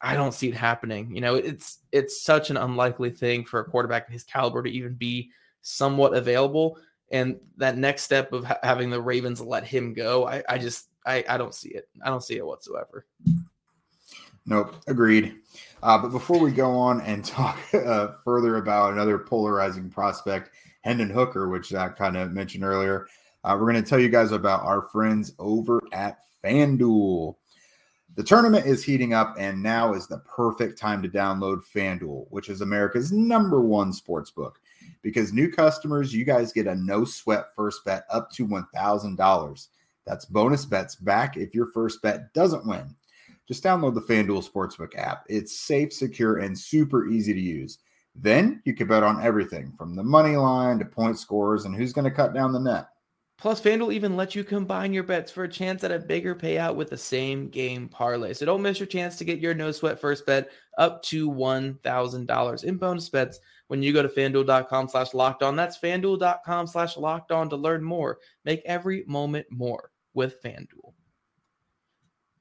I 0.00 0.14
don't 0.14 0.34
see 0.34 0.48
it 0.48 0.54
happening. 0.54 1.14
You 1.14 1.20
know, 1.20 1.34
it's 1.34 1.78
it's 1.92 2.22
such 2.22 2.50
an 2.50 2.56
unlikely 2.56 3.10
thing 3.10 3.44
for 3.44 3.60
a 3.60 3.64
quarterback 3.64 4.06
of 4.06 4.12
his 4.12 4.24
caliber 4.24 4.62
to 4.62 4.70
even 4.70 4.94
be 4.94 5.30
somewhat 5.62 6.14
available. 6.14 6.78
And 7.10 7.36
that 7.56 7.78
next 7.78 8.02
step 8.02 8.32
of 8.32 8.44
ha- 8.44 8.58
having 8.62 8.90
the 8.90 9.00
Ravens 9.00 9.40
let 9.40 9.64
him 9.64 9.94
go, 9.94 10.26
I, 10.26 10.42
I 10.48 10.58
just 10.58 10.88
I, 11.06 11.24
I 11.28 11.36
don't 11.36 11.54
see 11.54 11.70
it. 11.70 11.88
I 12.04 12.08
don't 12.08 12.22
see 12.22 12.36
it 12.36 12.46
whatsoever. 12.46 13.06
Nope, 14.44 14.76
agreed. 14.86 15.36
Uh, 15.82 15.98
but 15.98 16.08
before 16.08 16.38
we 16.38 16.52
go 16.52 16.70
on 16.70 17.00
and 17.00 17.24
talk 17.24 17.58
uh, 17.74 18.08
further 18.24 18.56
about 18.56 18.92
another 18.92 19.18
polarizing 19.18 19.90
prospect, 19.90 20.50
Hendon 20.82 21.10
Hooker, 21.10 21.48
which 21.48 21.74
I 21.74 21.88
kind 21.88 22.16
of 22.16 22.32
mentioned 22.32 22.64
earlier, 22.64 23.06
uh, 23.44 23.56
we're 23.58 23.70
going 23.70 23.82
to 23.82 23.88
tell 23.88 23.98
you 23.98 24.08
guys 24.08 24.32
about 24.32 24.62
our 24.62 24.82
friends 24.82 25.32
over 25.38 25.80
at 25.92 26.18
FanDuel. 26.44 27.36
The 28.16 28.24
tournament 28.24 28.64
is 28.64 28.82
heating 28.82 29.12
up, 29.12 29.36
and 29.38 29.62
now 29.62 29.92
is 29.92 30.06
the 30.06 30.20
perfect 30.20 30.78
time 30.78 31.02
to 31.02 31.08
download 31.08 31.60
FanDuel, 31.62 32.26
which 32.30 32.48
is 32.48 32.62
America's 32.62 33.12
number 33.12 33.60
one 33.60 33.92
sports 33.92 34.30
book. 34.30 34.58
Because 35.02 35.34
new 35.34 35.52
customers, 35.52 36.14
you 36.14 36.24
guys 36.24 36.50
get 36.50 36.66
a 36.66 36.74
no 36.74 37.04
sweat 37.04 37.54
first 37.54 37.84
bet 37.84 38.04
up 38.10 38.30
to 38.32 38.46
$1,000. 38.46 39.68
That's 40.06 40.24
bonus 40.24 40.64
bets 40.64 40.94
back 40.96 41.36
if 41.36 41.54
your 41.54 41.66
first 41.66 42.00
bet 42.00 42.32
doesn't 42.32 42.66
win. 42.66 42.96
Just 43.46 43.62
download 43.62 43.94
the 43.94 44.00
FanDuel 44.00 44.48
Sportsbook 44.50 44.96
app. 44.96 45.26
It's 45.28 45.54
safe, 45.54 45.92
secure, 45.92 46.38
and 46.38 46.58
super 46.58 47.08
easy 47.08 47.34
to 47.34 47.40
use. 47.40 47.78
Then 48.14 48.62
you 48.64 48.72
can 48.72 48.88
bet 48.88 49.02
on 49.02 49.22
everything 49.22 49.74
from 49.76 49.94
the 49.94 50.02
money 50.02 50.36
line 50.36 50.78
to 50.78 50.86
point 50.86 51.18
scores 51.18 51.66
and 51.66 51.76
who's 51.76 51.92
going 51.92 52.06
to 52.06 52.10
cut 52.10 52.32
down 52.32 52.54
the 52.54 52.60
net. 52.60 52.88
Plus, 53.38 53.60
FanDuel 53.60 53.92
even 53.92 54.16
lets 54.16 54.34
you 54.34 54.42
combine 54.42 54.94
your 54.94 55.02
bets 55.02 55.30
for 55.30 55.44
a 55.44 55.48
chance 55.48 55.84
at 55.84 55.92
a 55.92 55.98
bigger 55.98 56.34
payout 56.34 56.74
with 56.74 56.88
the 56.88 56.96
same 56.96 57.48
game 57.48 57.86
parlay. 57.86 58.32
So 58.32 58.46
don't 58.46 58.62
miss 58.62 58.80
your 58.80 58.86
chance 58.86 59.16
to 59.16 59.24
get 59.24 59.40
your 59.40 59.52
no 59.52 59.72
sweat 59.72 60.00
first 60.00 60.24
bet 60.24 60.50
up 60.78 61.02
to 61.04 61.30
$1,000 61.30 62.64
in 62.64 62.76
bonus 62.76 63.08
bets 63.10 63.40
when 63.68 63.82
you 63.82 63.92
go 63.92 64.02
to 64.02 64.08
fanduel.com 64.08 64.88
slash 64.88 65.12
locked 65.12 65.42
on. 65.42 65.54
That's 65.54 65.78
fanduel.com 65.78 66.66
slash 66.66 66.96
locked 66.96 67.30
on 67.30 67.50
to 67.50 67.56
learn 67.56 67.84
more. 67.84 68.18
Make 68.46 68.62
every 68.64 69.04
moment 69.06 69.46
more 69.50 69.90
with 70.14 70.42
FanDuel. 70.42 70.94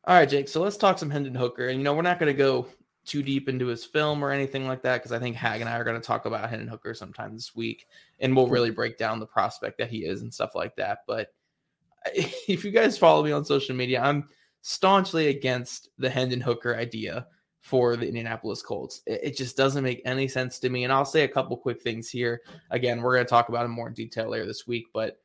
All 0.07 0.15
right, 0.15 0.29
Jake. 0.29 0.47
So 0.47 0.61
let's 0.61 0.77
talk 0.77 0.97
some 0.97 1.09
Hendon 1.09 1.35
Hooker. 1.35 1.67
And, 1.67 1.77
you 1.77 1.83
know, 1.83 1.93
we're 1.93 2.03
not 2.03 2.19
going 2.19 2.33
to 2.33 2.37
go 2.37 2.67
too 3.05 3.23
deep 3.23 3.47
into 3.47 3.67
his 3.67 3.85
film 3.85 4.23
or 4.23 4.31
anything 4.31 4.67
like 4.67 4.81
that 4.81 4.97
because 4.97 5.11
I 5.11 5.19
think 5.19 5.35
Hag 5.35 5.61
and 5.61 5.69
I 5.69 5.77
are 5.77 5.83
going 5.83 5.99
to 5.99 6.05
talk 6.05 6.25
about 6.25 6.49
Hendon 6.49 6.67
Hooker 6.67 6.93
sometime 6.93 7.33
this 7.33 7.55
week 7.55 7.87
and 8.19 8.35
we'll 8.35 8.47
really 8.47 8.71
break 8.71 8.97
down 8.97 9.19
the 9.19 9.25
prospect 9.25 9.77
that 9.77 9.89
he 9.89 10.05
is 10.05 10.21
and 10.21 10.33
stuff 10.33 10.55
like 10.55 10.75
that. 10.75 10.99
But 11.07 11.33
if 12.13 12.65
you 12.65 12.71
guys 12.71 12.97
follow 12.97 13.23
me 13.23 13.31
on 13.31 13.45
social 13.45 13.75
media, 13.75 14.01
I'm 14.01 14.29
staunchly 14.61 15.27
against 15.27 15.89
the 15.97 16.09
Hendon 16.09 16.41
Hooker 16.41 16.75
idea 16.75 17.27
for 17.61 17.95
the 17.95 18.07
Indianapolis 18.07 18.61
Colts. 18.61 19.01
It, 19.07 19.35
just 19.35 19.57
doesn't 19.57 19.83
make 19.83 20.01
any 20.05 20.27
sense 20.27 20.59
to 20.59 20.69
me. 20.69 20.83
And 20.83 20.93
I'll 20.93 21.03
say 21.03 21.23
a 21.23 21.27
couple 21.27 21.57
quick 21.57 21.81
things 21.81 22.09
here. 22.09 22.41
Again, 22.69 23.01
we're 23.01 23.15
going 23.15 23.25
to 23.25 23.29
talk 23.29 23.49
about 23.49 23.65
it 23.65 23.69
more 23.69 23.87
in 23.87 23.93
detail 23.93 24.29
later 24.29 24.45
this 24.45 24.67
week, 24.67 24.85
but 24.93 25.19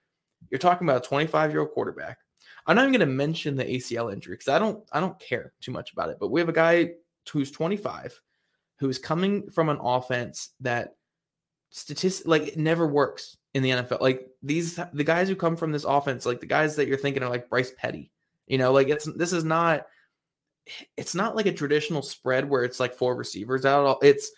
you're 0.50 0.58
talking 0.58 0.88
about 0.88 1.04
a 1.04 1.08
25 1.08 1.50
year 1.50 1.60
old 1.60 1.72
quarterback 1.72 2.18
I'm 2.66 2.76
not 2.76 2.82
even 2.82 2.92
going 2.92 3.08
to 3.08 3.14
mention 3.14 3.56
the 3.56 3.64
ACL 3.64 4.12
injury 4.12 4.34
because 4.34 4.49
I 4.49 4.58
don't 4.58 4.84
I 4.92 5.00
don't 5.00 5.18
care 5.18 5.52
too 5.60 5.72
much 5.72 5.92
about 5.92 6.10
it. 6.10 6.18
But 6.20 6.30
we 6.30 6.40
have 6.40 6.49
a 6.49 6.52
guy 6.52 6.90
who's 7.30 7.50
25 7.50 8.20
who's 8.78 8.99
coming 8.99 9.50
from 9.50 9.68
an 9.68 9.78
offense 9.80 10.50
that 10.60 10.94
statistic 11.70 12.26
like 12.26 12.49
it 12.49 12.58
never 12.58 12.87
works 12.87 13.37
in 13.54 13.62
the 13.62 13.70
NFL. 13.70 14.00
Like 14.00 14.26
these 14.42 14.80
the 14.92 15.04
guys 15.04 15.28
who 15.28 15.37
come 15.37 15.56
from 15.56 15.70
this 15.70 15.84
offense, 15.84 16.25
like 16.25 16.40
the 16.40 16.46
guys 16.46 16.76
that 16.76 16.88
you're 16.88 16.96
thinking 16.96 17.22
are 17.22 17.28
like 17.28 17.50
Bryce 17.50 17.72
Petty. 17.76 18.10
You 18.46 18.58
know, 18.58 18.72
like 18.72 18.88
it's 18.88 19.04
this 19.16 19.32
is 19.32 19.44
not 19.44 19.87
it's 20.96 21.14
not 21.14 21.37
like 21.37 21.46
a 21.46 21.52
traditional 21.52 22.02
spread 22.02 22.49
where 22.49 22.64
it's 22.64 22.80
like 22.80 22.94
four 22.94 23.14
receivers 23.16 23.64
out. 23.66 23.80
At 23.80 23.87
all. 23.87 23.99
It's 24.02 24.30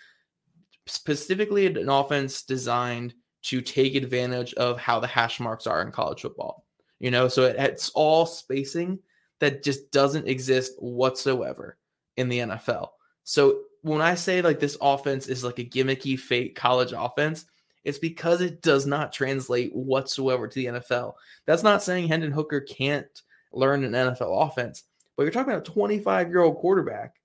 specifically 0.86 1.66
an 1.66 1.88
offense 1.88 2.42
designed 2.42 3.14
to 3.42 3.60
take 3.60 3.94
advantage 3.94 4.54
of 4.54 4.78
how 4.78 4.98
the 4.98 5.06
hash 5.06 5.40
marks 5.40 5.66
are 5.66 5.82
in 5.82 5.92
college 5.92 6.22
football 6.22 6.64
you 7.02 7.10
know, 7.10 7.26
so 7.26 7.42
it, 7.42 7.56
it's 7.58 7.90
all 7.90 8.24
spacing 8.24 9.00
that 9.40 9.64
just 9.64 9.90
doesn't 9.90 10.28
exist 10.28 10.74
whatsoever 10.78 11.76
in 12.16 12.28
the 12.28 12.40
NFL. 12.40 12.88
So 13.24 13.60
when 13.82 14.00
I 14.00 14.14
say 14.14 14.42
like 14.42 14.60
this 14.60 14.78
offense 14.80 15.26
is 15.26 15.44
like 15.44 15.58
a 15.58 15.64
gimmicky 15.64 16.18
fake 16.18 16.54
college 16.54 16.92
offense, 16.96 17.46
it's 17.84 17.98
because 17.98 18.40
it 18.40 18.62
does 18.62 18.86
not 18.86 19.12
translate 19.12 19.74
whatsoever 19.74 20.46
to 20.46 20.54
the 20.54 20.66
NFL. 20.66 21.14
That's 21.46 21.62
not 21.62 21.82
saying 21.82 22.08
Hendon 22.08 22.32
Hooker 22.32 22.60
can't 22.60 23.22
learn 23.52 23.84
an 23.84 23.92
NFL 23.92 24.48
offense, 24.48 24.84
but 25.16 25.24
you're 25.24 25.32
talking 25.32 25.52
about 25.52 25.68
a 25.68 25.72
25 25.72 26.28
year 26.28 26.40
old 26.40 26.56
quarterback 26.56 27.16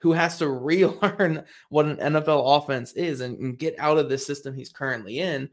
who 0.00 0.12
has 0.12 0.38
to 0.38 0.48
relearn 0.50 1.44
what 1.70 1.86
an 1.86 1.96
NFL 1.96 2.58
offense 2.58 2.92
is 2.92 3.20
and, 3.20 3.38
and, 3.38 3.58
get 3.58 3.74
out 3.78 3.96
of 3.96 4.08
the 4.08 4.18
system 4.18 4.54
he's 4.54 4.72
currently 4.72 5.20
in. 5.20 5.48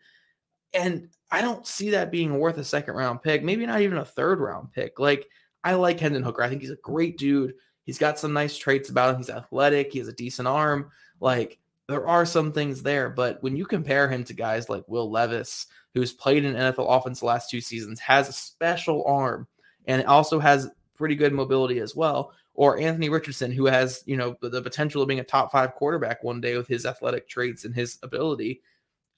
And 0.74 1.10
I 1.30 1.42
don't 1.42 1.66
see 1.66 1.92
that 1.92 2.12
being 2.12 2.38
worth 2.38 2.58
a 2.58 2.63
second 2.63 2.96
round 2.96 3.22
pick, 3.22 3.44
maybe 3.44 3.66
not 3.66 3.82
even 3.82 3.98
a 3.98 4.06
third 4.06 4.40
round 4.40 4.72
pick. 4.74 5.00
Like, 5.00 5.28
I 5.63 5.75
like 5.75 6.00
Hendon 6.00 6.24
Hooker. 6.24 6.42
I 6.42 6.50
think 6.50 6.62
he's 6.62 6.72
a 6.72 6.78
great 6.78 7.18
dude. 7.18 7.54
He's 7.86 7.98
got 7.98 8.20
some 8.20 8.34
nice 8.34 8.58
traits 8.58 8.90
about 8.90 9.16
him. 9.16 9.18
He's 9.18 9.30
athletic, 9.30 9.92
he 9.92 10.00
has 10.00 10.08
a 10.08 10.14
decent 10.14 10.48
arm. 10.48 10.92
Like, 11.20 11.60
there 11.88 12.08
are 12.08 12.26
some 12.26 12.54
things 12.54 12.82
there, 12.82 13.10
but 13.10 13.42
when 13.44 13.58
you 13.58 13.66
compare 13.66 14.10
him 14.10 14.24
to 14.24 14.34
guys 14.34 14.70
like 14.70 14.84
Will 14.88 15.12
Levis, 15.12 15.68
who's 15.94 16.14
played 16.14 16.46
in 16.46 16.56
NFL 16.56 16.86
offense 16.88 17.20
the 17.20 17.26
last 17.26 17.50
two 17.50 17.60
seasons, 17.60 18.00
has 18.00 18.30
a 18.30 18.34
special 18.34 19.04
arm 19.06 19.48
and 19.86 20.06
also 20.06 20.40
has 20.40 20.70
pretty 20.96 21.16
good 21.16 21.34
mobility 21.34 21.80
as 21.80 21.96
well, 21.96 22.34
or 22.54 22.80
Anthony 22.80 23.10
Richardson, 23.10 23.52
who 23.52 23.66
has, 23.66 24.04
you 24.06 24.16
know, 24.16 24.38
the 24.42 24.62
potential 24.62 25.02
of 25.02 25.08
being 25.08 25.20
a 25.20 25.24
top 25.24 25.52
five 25.52 25.74
quarterback 25.74 26.24
one 26.24 26.40
day 26.40 26.56
with 26.56 26.68
his 26.68 26.86
athletic 26.86 27.28
traits 27.28 27.66
and 27.66 27.76
his 27.76 27.98
ability. 28.04 28.62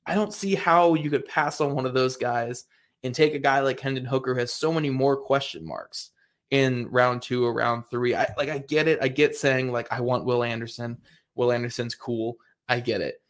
I 0.05 0.15
don't 0.15 0.33
see 0.33 0.55
how 0.55 0.95
you 0.95 1.09
could 1.09 1.27
pass 1.27 1.61
on 1.61 1.75
one 1.75 1.85
of 1.85 1.93
those 1.93 2.17
guys 2.17 2.65
and 3.03 3.13
take 3.13 3.35
a 3.35 3.39
guy 3.39 3.59
like 3.59 3.79
Hendon 3.79 4.05
Hooker 4.05 4.33
who 4.33 4.39
has 4.39 4.53
so 4.53 4.73
many 4.73 4.89
more 4.89 5.17
question 5.17 5.65
marks 5.65 6.11
in 6.53 6.87
round 6.91 7.23
two 7.23 7.43
or 7.43 7.51
round 7.51 7.83
three. 7.87 8.13
I 8.13 8.31
like 8.37 8.49
I 8.49 8.59
get 8.59 8.87
it. 8.87 8.99
I 9.01 9.07
get 9.07 9.35
saying 9.35 9.71
like 9.71 9.91
I 9.91 10.01
want 10.01 10.23
Will 10.23 10.43
Anderson. 10.43 10.99
Will 11.33 11.51
Anderson's 11.51 11.95
cool. 11.95 12.37
I 12.69 12.79
get 12.79 13.01
it. 13.01 13.23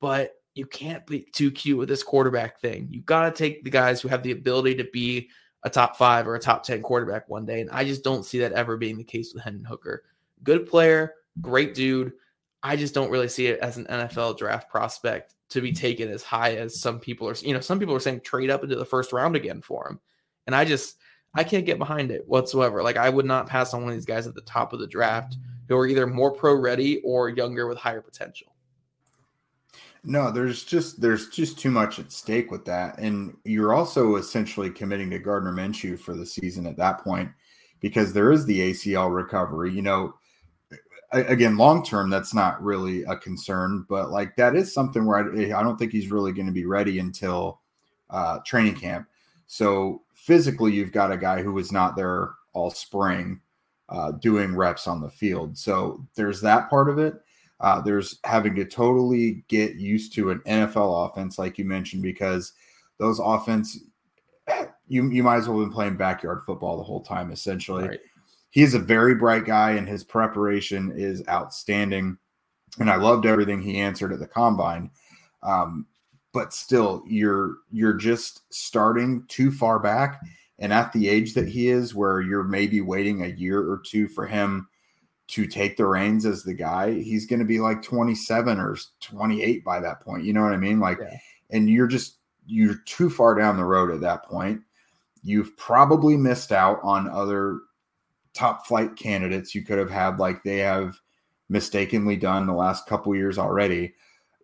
But 0.00 0.32
you 0.56 0.66
can't 0.66 1.06
be 1.06 1.20
too 1.32 1.52
cute 1.52 1.78
with 1.78 1.88
this 1.88 2.02
quarterback 2.02 2.60
thing. 2.60 2.88
You 2.90 3.00
got 3.02 3.26
to 3.26 3.30
take 3.30 3.62
the 3.62 3.70
guys 3.70 4.00
who 4.00 4.08
have 4.08 4.24
the 4.24 4.32
ability 4.32 4.74
to 4.74 4.88
be 4.92 5.30
a 5.62 5.70
top 5.70 5.96
five 5.96 6.26
or 6.26 6.34
a 6.34 6.40
top 6.40 6.64
10 6.64 6.82
quarterback 6.82 7.28
one 7.28 7.46
day. 7.46 7.60
And 7.60 7.70
I 7.70 7.84
just 7.84 8.02
don't 8.02 8.24
see 8.24 8.40
that 8.40 8.52
ever 8.52 8.76
being 8.76 8.98
the 8.98 9.04
case 9.04 9.32
with 9.32 9.44
Hendon 9.44 9.64
Hooker. 9.64 10.02
Good 10.42 10.66
player, 10.66 11.14
great 11.40 11.74
dude. 11.74 12.12
I 12.64 12.74
just 12.74 12.92
don't 12.92 13.10
really 13.10 13.28
see 13.28 13.46
it 13.46 13.60
as 13.60 13.76
an 13.76 13.86
NFL 13.86 14.36
draft 14.36 14.68
prospect 14.68 15.36
to 15.50 15.60
be 15.60 15.72
taken 15.72 16.08
as 16.08 16.24
high 16.24 16.56
as 16.56 16.80
some 16.80 16.98
people 16.98 17.28
are. 17.28 17.36
You 17.36 17.54
know, 17.54 17.60
some 17.60 17.78
people 17.78 17.94
are 17.94 18.00
saying 18.00 18.22
trade 18.22 18.50
up 18.50 18.64
into 18.64 18.74
the 18.74 18.84
first 18.84 19.12
round 19.12 19.36
again 19.36 19.62
for 19.62 19.88
him, 19.88 20.00
and 20.46 20.56
I 20.56 20.64
just 20.64 20.96
I 21.34 21.44
can't 21.44 21.66
get 21.66 21.78
behind 21.78 22.10
it 22.10 22.26
whatsoever. 22.28 22.82
Like 22.82 22.96
I 22.96 23.08
would 23.08 23.26
not 23.26 23.48
pass 23.48 23.74
on 23.74 23.82
one 23.82 23.90
of 23.90 23.96
these 23.96 24.06
guys 24.06 24.26
at 24.26 24.34
the 24.34 24.42
top 24.42 24.72
of 24.72 24.80
the 24.80 24.86
draft 24.86 25.36
who 25.68 25.76
are 25.76 25.86
either 25.86 26.06
more 26.06 26.30
pro 26.30 26.54
ready 26.54 27.00
or 27.02 27.28
younger 27.28 27.66
with 27.66 27.78
higher 27.78 28.02
potential. 28.02 28.54
No, 30.04 30.30
there's 30.30 30.64
just 30.64 31.00
there's 31.00 31.30
just 31.30 31.58
too 31.58 31.70
much 31.70 31.98
at 31.98 32.12
stake 32.12 32.50
with 32.50 32.66
that, 32.66 32.98
and 32.98 33.34
you're 33.44 33.72
also 33.72 34.16
essentially 34.16 34.70
committing 34.70 35.08
to 35.10 35.18
Gardner 35.18 35.52
Minshew 35.52 35.98
for 35.98 36.14
the 36.14 36.26
season 36.26 36.66
at 36.66 36.76
that 36.76 37.02
point 37.02 37.30
because 37.80 38.12
there 38.12 38.30
is 38.30 38.44
the 38.44 38.70
ACL 38.70 39.14
recovery. 39.14 39.72
You 39.72 39.80
know, 39.80 40.14
again, 41.12 41.56
long 41.56 41.82
term, 41.82 42.10
that's 42.10 42.34
not 42.34 42.62
really 42.62 43.02
a 43.04 43.16
concern, 43.16 43.86
but 43.88 44.10
like 44.10 44.36
that 44.36 44.54
is 44.54 44.74
something 44.74 45.06
where 45.06 45.18
I, 45.18 45.58
I 45.58 45.62
don't 45.62 45.78
think 45.78 45.92
he's 45.92 46.10
really 46.10 46.32
going 46.32 46.46
to 46.46 46.52
be 46.52 46.66
ready 46.66 46.98
until 46.98 47.60
uh, 48.10 48.40
training 48.44 48.74
camp. 48.74 49.08
So 49.46 50.02
physically, 50.24 50.72
you've 50.72 50.92
got 50.92 51.12
a 51.12 51.16
guy 51.16 51.42
who 51.42 51.52
was 51.52 51.72
not 51.72 51.96
there 51.96 52.34
all 52.52 52.70
spring 52.70 53.40
uh, 53.88 54.12
doing 54.12 54.54
reps 54.54 54.86
on 54.86 55.00
the 55.00 55.10
field. 55.10 55.56
So 55.56 56.06
there's 56.14 56.40
that 56.40 56.70
part 56.70 56.88
of 56.88 56.98
it. 56.98 57.14
Uh, 57.60 57.80
there's 57.80 58.18
having 58.24 58.54
to 58.56 58.64
totally 58.64 59.44
get 59.48 59.76
used 59.76 60.12
to 60.14 60.30
an 60.30 60.40
NFL 60.40 61.10
offense, 61.10 61.38
like 61.38 61.58
you 61.58 61.64
mentioned, 61.64 62.02
because 62.02 62.52
those 62.98 63.20
offense, 63.20 63.78
you 64.88 65.10
you 65.10 65.22
might 65.22 65.36
as 65.36 65.48
well 65.48 65.58
have 65.60 65.68
been 65.68 65.74
playing 65.74 65.96
backyard 65.96 66.42
football 66.44 66.76
the 66.76 66.82
whole 66.82 67.02
time, 67.02 67.30
essentially. 67.30 67.88
Right 67.88 68.00
he 68.54 68.62
is 68.62 68.74
a 68.74 68.78
very 68.78 69.16
bright 69.16 69.44
guy, 69.44 69.72
and 69.72 69.88
his 69.88 70.04
preparation 70.04 70.92
is 70.94 71.24
outstanding. 71.28 72.16
And 72.78 72.88
I 72.88 72.94
loved 72.94 73.26
everything 73.26 73.60
he 73.60 73.78
answered 73.78 74.12
at 74.12 74.20
the 74.20 74.28
combine. 74.28 74.92
Um, 75.42 75.88
but 76.34 76.52
still, 76.52 77.02
you're 77.06 77.58
you're 77.70 77.94
just 77.94 78.42
starting 78.52 79.24
too 79.28 79.50
far 79.50 79.78
back, 79.78 80.20
and 80.58 80.72
at 80.72 80.92
the 80.92 81.08
age 81.08 81.32
that 81.34 81.48
he 81.48 81.68
is, 81.68 81.94
where 81.94 82.20
you're 82.20 82.44
maybe 82.44 82.82
waiting 82.82 83.22
a 83.22 83.28
year 83.28 83.60
or 83.60 83.80
two 83.86 84.08
for 84.08 84.26
him 84.26 84.68
to 85.26 85.46
take 85.46 85.76
the 85.76 85.86
reins 85.86 86.26
as 86.26 86.42
the 86.42 86.52
guy, 86.52 86.92
he's 86.92 87.24
going 87.24 87.38
to 87.38 87.46
be 87.46 87.58
like 87.58 87.82
27 87.82 88.58
or 88.58 88.76
28 89.00 89.64
by 89.64 89.80
that 89.80 90.00
point. 90.00 90.24
You 90.24 90.34
know 90.34 90.42
what 90.42 90.52
I 90.52 90.58
mean? 90.58 90.80
Like, 90.80 90.98
yeah. 91.00 91.16
and 91.50 91.70
you're 91.70 91.86
just, 91.86 92.18
you're 92.46 92.76
too 92.84 93.08
far 93.08 93.34
down 93.34 93.56
the 93.56 93.64
road 93.64 93.90
at 93.90 94.02
that 94.02 94.24
point. 94.24 94.60
You've 95.22 95.56
probably 95.56 96.18
missed 96.18 96.52
out 96.52 96.78
on 96.82 97.08
other 97.08 97.60
top 98.34 98.66
flight 98.66 98.96
candidates 98.96 99.54
you 99.54 99.64
could 99.64 99.78
have 99.78 99.90
had, 99.90 100.18
like 100.18 100.42
they 100.42 100.58
have 100.58 101.00
mistakenly 101.48 102.16
done 102.16 102.46
the 102.46 102.52
last 102.52 102.86
couple 102.86 103.14
years 103.14 103.38
already. 103.38 103.94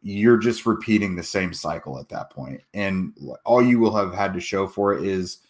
You're 0.03 0.39
just 0.39 0.67
repeating 0.67 1.15
the 1.15 1.23
same 1.23 1.53
cycle 1.53 1.99
at 1.99 2.09
that 2.09 2.31
point. 2.31 2.63
And 2.75 3.13
all 3.45 3.63
you 3.63 3.79
will 3.79 3.95
have 3.95 4.15
had 4.15 4.33
to 4.35 4.41
show 4.41 4.67
for 4.67 4.95
it 4.95 5.05
is, 5.05 5.41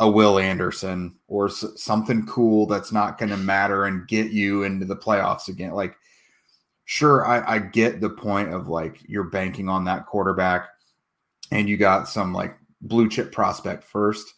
a 0.00 0.08
Will 0.08 0.38
Anderson 0.38 1.16
or 1.26 1.48
something 1.48 2.24
cool 2.26 2.66
that's 2.66 2.92
not 2.92 3.18
going 3.18 3.30
to 3.30 3.36
matter 3.36 3.86
and 3.86 4.06
get 4.06 4.30
you 4.30 4.62
into 4.62 4.86
the 4.86 4.96
playoffs 4.96 5.48
again. 5.48 5.72
Like, 5.72 5.96
sure, 6.84 7.26
I, 7.26 7.56
I 7.56 7.58
get 7.58 8.00
the 8.00 8.10
point 8.10 8.54
of 8.54 8.68
like 8.68 9.00
you're 9.08 9.24
banking 9.24 9.68
on 9.68 9.84
that 9.86 10.06
quarterback 10.06 10.68
and 11.50 11.68
you 11.68 11.76
got 11.76 12.08
some 12.08 12.32
like 12.32 12.56
blue 12.80 13.08
chip 13.08 13.32
prospect 13.32 13.82
first, 13.82 14.34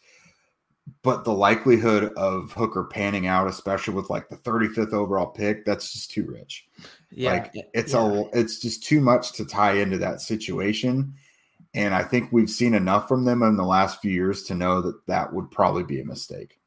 but 1.03 1.23
the 1.23 1.33
likelihood 1.33 2.13
of 2.15 2.51
Hooker 2.51 2.85
panning 2.85 3.27
out, 3.27 3.47
especially 3.47 3.93
with 3.93 4.09
like 4.09 4.29
the 4.29 4.37
35th 4.37 4.93
overall 4.93 5.27
pick, 5.27 5.65
that's 5.65 5.91
just 5.93 6.11
too 6.11 6.25
rich. 6.25 6.67
Yeah, 7.11 7.33
like 7.33 7.51
it's 7.73 7.93
yeah. 7.93 7.99
a 7.99 8.23
it's 8.33 8.59
just 8.59 8.83
too 8.83 9.01
much 9.01 9.33
to 9.33 9.45
tie 9.45 9.73
into 9.73 9.97
that 9.99 10.21
situation. 10.21 11.13
And 11.73 11.93
I 11.93 12.03
think 12.03 12.31
we've 12.31 12.49
seen 12.49 12.73
enough 12.73 13.07
from 13.07 13.23
them 13.23 13.43
in 13.43 13.55
the 13.55 13.63
last 13.63 14.01
few 14.01 14.11
years 14.11 14.43
to 14.43 14.55
know 14.55 14.81
that 14.81 15.05
that 15.07 15.31
would 15.33 15.49
probably 15.51 15.83
be 15.83 16.01
a 16.01 16.05
mistake. 16.05 16.59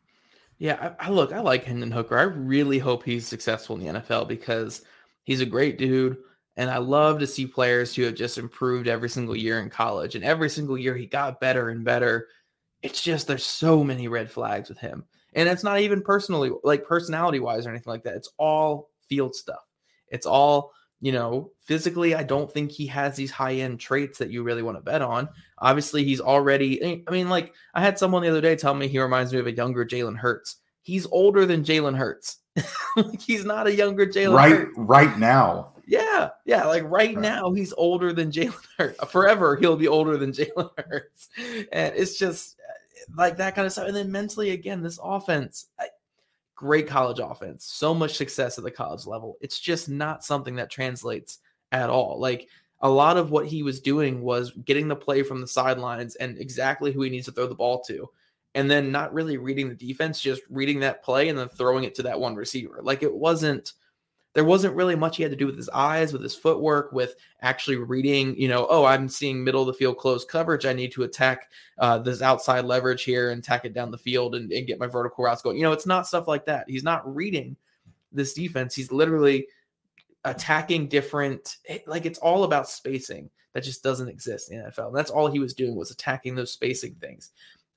Yeah, 0.59 0.95
I, 0.99 1.09
I 1.09 1.11
look, 1.11 1.33
I 1.33 1.41
like 1.41 1.65
Hendon 1.65 1.91
Hooker. 1.91 2.17
I 2.17 2.23
really 2.23 2.79
hope 2.79 3.05
he's 3.05 3.27
successful 3.27 3.77
in 3.77 3.85
the 3.85 4.01
NFL 4.01 4.29
because 4.29 4.83
he's 5.25 5.41
a 5.41 5.47
great 5.47 5.79
dude. 5.79 6.17
And 6.57 6.71
I 6.71 6.79
love 6.79 7.19
to 7.19 7.27
see 7.27 7.47
players 7.47 7.95
who 7.95 8.03
have 8.03 8.15
just 8.15 8.39
improved 8.39 8.87
every 8.87 9.09
single 9.09 9.37
year 9.37 9.61
in 9.61 9.69
college. 9.69 10.15
And 10.15 10.25
every 10.25 10.49
single 10.49 10.79
year 10.79 10.97
he 10.97 11.07
got 11.07 11.41
better 11.41 11.71
and 11.71 11.85
better. 11.85 12.29
It's 12.85 13.03
just 13.03 13.27
there's 13.27 13.45
so 13.45 13.83
many 13.83 14.09
red 14.09 14.31
flags 14.31 14.69
with 14.69 14.79
him. 14.79 15.05
And 15.33 15.49
it's 15.49 15.65
not 15.65 15.81
even 15.81 16.03
personally 16.03 16.53
like 16.63 16.87
personality 16.87 17.41
wise 17.41 17.67
or 17.67 17.71
anything 17.71 17.91
like 17.91 18.05
that. 18.05 18.15
It's 18.15 18.31
all 18.39 18.91
field 19.09 19.35
stuff. 19.35 19.65
It's 20.09 20.27
all 20.27 20.73
you 21.05 21.13
know, 21.13 21.51
physically, 21.59 22.15
I 22.15 22.23
don't 22.23 22.51
think 22.51 22.73
he 22.73 22.87
has 22.87 23.15
these 23.15 23.31
high 23.31 23.57
end 23.57 23.79
traits 23.79 24.19
that 24.19 24.31
you 24.31 24.43
really 24.43 24.63
want 24.63 24.79
to 24.79 24.83
bet 24.83 25.03
on. 25.03 25.29
Obviously, 25.59 26.03
he's 26.03 26.21
already, 26.21 26.81
eh, 26.81 26.97
I 27.07 27.11
mean, 27.11 27.29
like 27.29 27.53
I 27.75 27.83
had 27.83 27.99
someone 27.99 28.23
the 28.23 28.31
other 28.31 28.41
day 28.41 28.57
tell 28.57 28.73
me 28.73 28.89
he 28.89 28.99
reminds 28.99 29.31
me 29.31 29.39
of 29.39 29.47
a 29.47 29.53
younger 29.53 29.85
Jalen 29.85 30.17
Hurts. 30.17 30.57
He's 30.81 31.07
older 31.07 31.45
than 31.45 31.63
Jalen 31.63 31.99
Hurts. 31.99 32.39
he's 33.21 33.45
not 33.45 33.67
a 33.67 33.75
younger 33.75 34.07
Jalen 34.07 34.35
right, 34.35 34.53
Hurts. 34.53 34.73
Right 34.79 35.19
now. 35.19 35.75
Yeah. 35.87 36.31
Yeah. 36.47 36.65
Like 36.65 36.85
right, 36.85 37.15
right. 37.15 37.19
now, 37.19 37.53
he's 37.53 37.75
older 37.75 38.15
than 38.15 38.33
Jalen 38.33 38.65
Hurts. 38.79 39.05
Forever, 39.11 39.57
he'll 39.57 39.77
be 39.77 39.89
older 39.89 40.17
than 40.17 40.33
Jalen 40.33 40.71
Hurts. 40.89 41.29
And 41.71 41.95
it's 41.95 42.19
just 42.19 42.54
like 43.17 43.37
that 43.37 43.55
kind 43.55 43.67
of 43.67 43.73
stuff. 43.73 43.87
And 43.87 43.97
then 43.97 44.11
mentally, 44.11 44.51
again, 44.51 44.83
this 44.83 44.99
offense, 45.03 45.67
great 46.55 46.87
college 46.87 47.21
offense, 47.23 47.65
so 47.65 47.95
much 47.95 48.17
success 48.17 48.59
at 48.59 48.65
the 48.65 48.71
college 48.71 49.07
level. 49.07 49.37
It's 49.41 49.59
just 49.59 49.89
not 49.89 50.25
something 50.25 50.57
that 50.57 50.71
translates 50.71 51.39
at 51.73 51.91
all. 51.91 52.19
Like 52.19 52.49
a 52.81 52.89
lot 52.89 53.17
of 53.17 53.31
what 53.31 53.47
he 53.47 53.63
was 53.63 53.81
doing 53.81 54.23
was 54.23 54.53
getting 54.65 54.89
the 54.89 54.97
play 54.97 55.23
from 55.23 55.41
the 55.41 55.47
sidelines 55.47 56.17
and 56.17 56.39
exactly 56.39 56.93
who 56.93 57.03
he 57.03 57.11
needs 57.11 57.27
to 57.27 57.33
throw 57.33 57.47
the 57.47 57.55
ball 57.55 57.83
to. 57.85 58.09
And 58.55 58.71
then 58.71 58.93
not 58.93 59.13
really 59.13 59.37
reading 59.37 59.69
the 59.69 59.75
defense, 59.75 60.21
just 60.21 60.43
reading 60.49 60.79
that 60.81 61.03
play 61.03 61.29
and 61.29 61.37
then 61.37 61.49
throwing 61.49 61.83
it 61.83 61.95
to 61.97 62.05
that 62.05 62.21
one 62.21 62.37
receiver. 62.37 62.81
Like 62.83 63.03
it 63.03 63.13
wasn't 63.13 63.73
there 64.35 64.45
wasn't 64.45 64.75
really 64.75 64.97
much 64.97 65.17
he 65.17 65.23
had 65.23 65.33
to 65.33 65.37
do 65.37 65.47
with 65.47 65.57
his 65.57 65.69
eyes, 65.69 66.13
with 66.13 66.23
his 66.23 66.35
footwork, 66.35 66.93
with 66.93 67.15
actually 67.41 67.77
reading, 67.77 68.37
you 68.37 68.49
know, 68.49 68.67
oh, 68.69 68.85
I'm 68.85 69.09
seeing 69.09 69.43
middle 69.43 69.63
of 69.63 69.69
the 69.69 69.73
field 69.73 69.97
close 69.97 70.25
coverage. 70.25 70.67
I 70.67 70.73
need 70.73 70.91
to 70.93 71.05
attack 71.05 71.51
uh, 71.79 71.99
this 71.99 72.21
outside 72.21 72.65
leverage 72.65 73.05
here 73.05 73.31
and 73.31 73.43
tack 73.43 73.65
it 73.65 73.73
down 73.73 73.93
the 73.93 73.99
field 73.99 74.35
and, 74.35 74.51
and 74.53 74.67
get 74.67 74.81
my 74.81 74.89
vertical 74.89 75.25
routes 75.25 75.41
going. 75.41 75.57
You 75.57 75.63
know, 75.63 75.73
it's 75.73 75.87
not 75.87 76.09
stuff 76.09 76.27
like 76.27 76.47
that. 76.47 76.69
He's 76.69 76.83
not 76.83 77.15
reading 77.15 77.57
this 78.11 78.35
defense. 78.35 78.75
He's 78.75 78.91
literally 78.91 79.47
attacking 80.25 80.89
different, 80.89 81.59
eh, 81.69 81.79
like 81.87 82.05
it's 82.05 82.19
all 82.19 82.43
about 82.43 82.69
spacing 82.69 83.31
that 83.53 83.63
just 83.63 83.85
doesn't 83.85 84.09
exist 84.09 84.51
in 84.51 84.61
NFL. 84.61 84.89
And 84.89 84.97
that's 84.97 85.13
all 85.13 85.31
he 85.31 85.39
was 85.39 85.55
doing 85.55 85.77
was 85.77 85.93
attacking 85.93 86.35
those 86.35 86.51
spacing 86.51 86.97
things. 86.97 87.31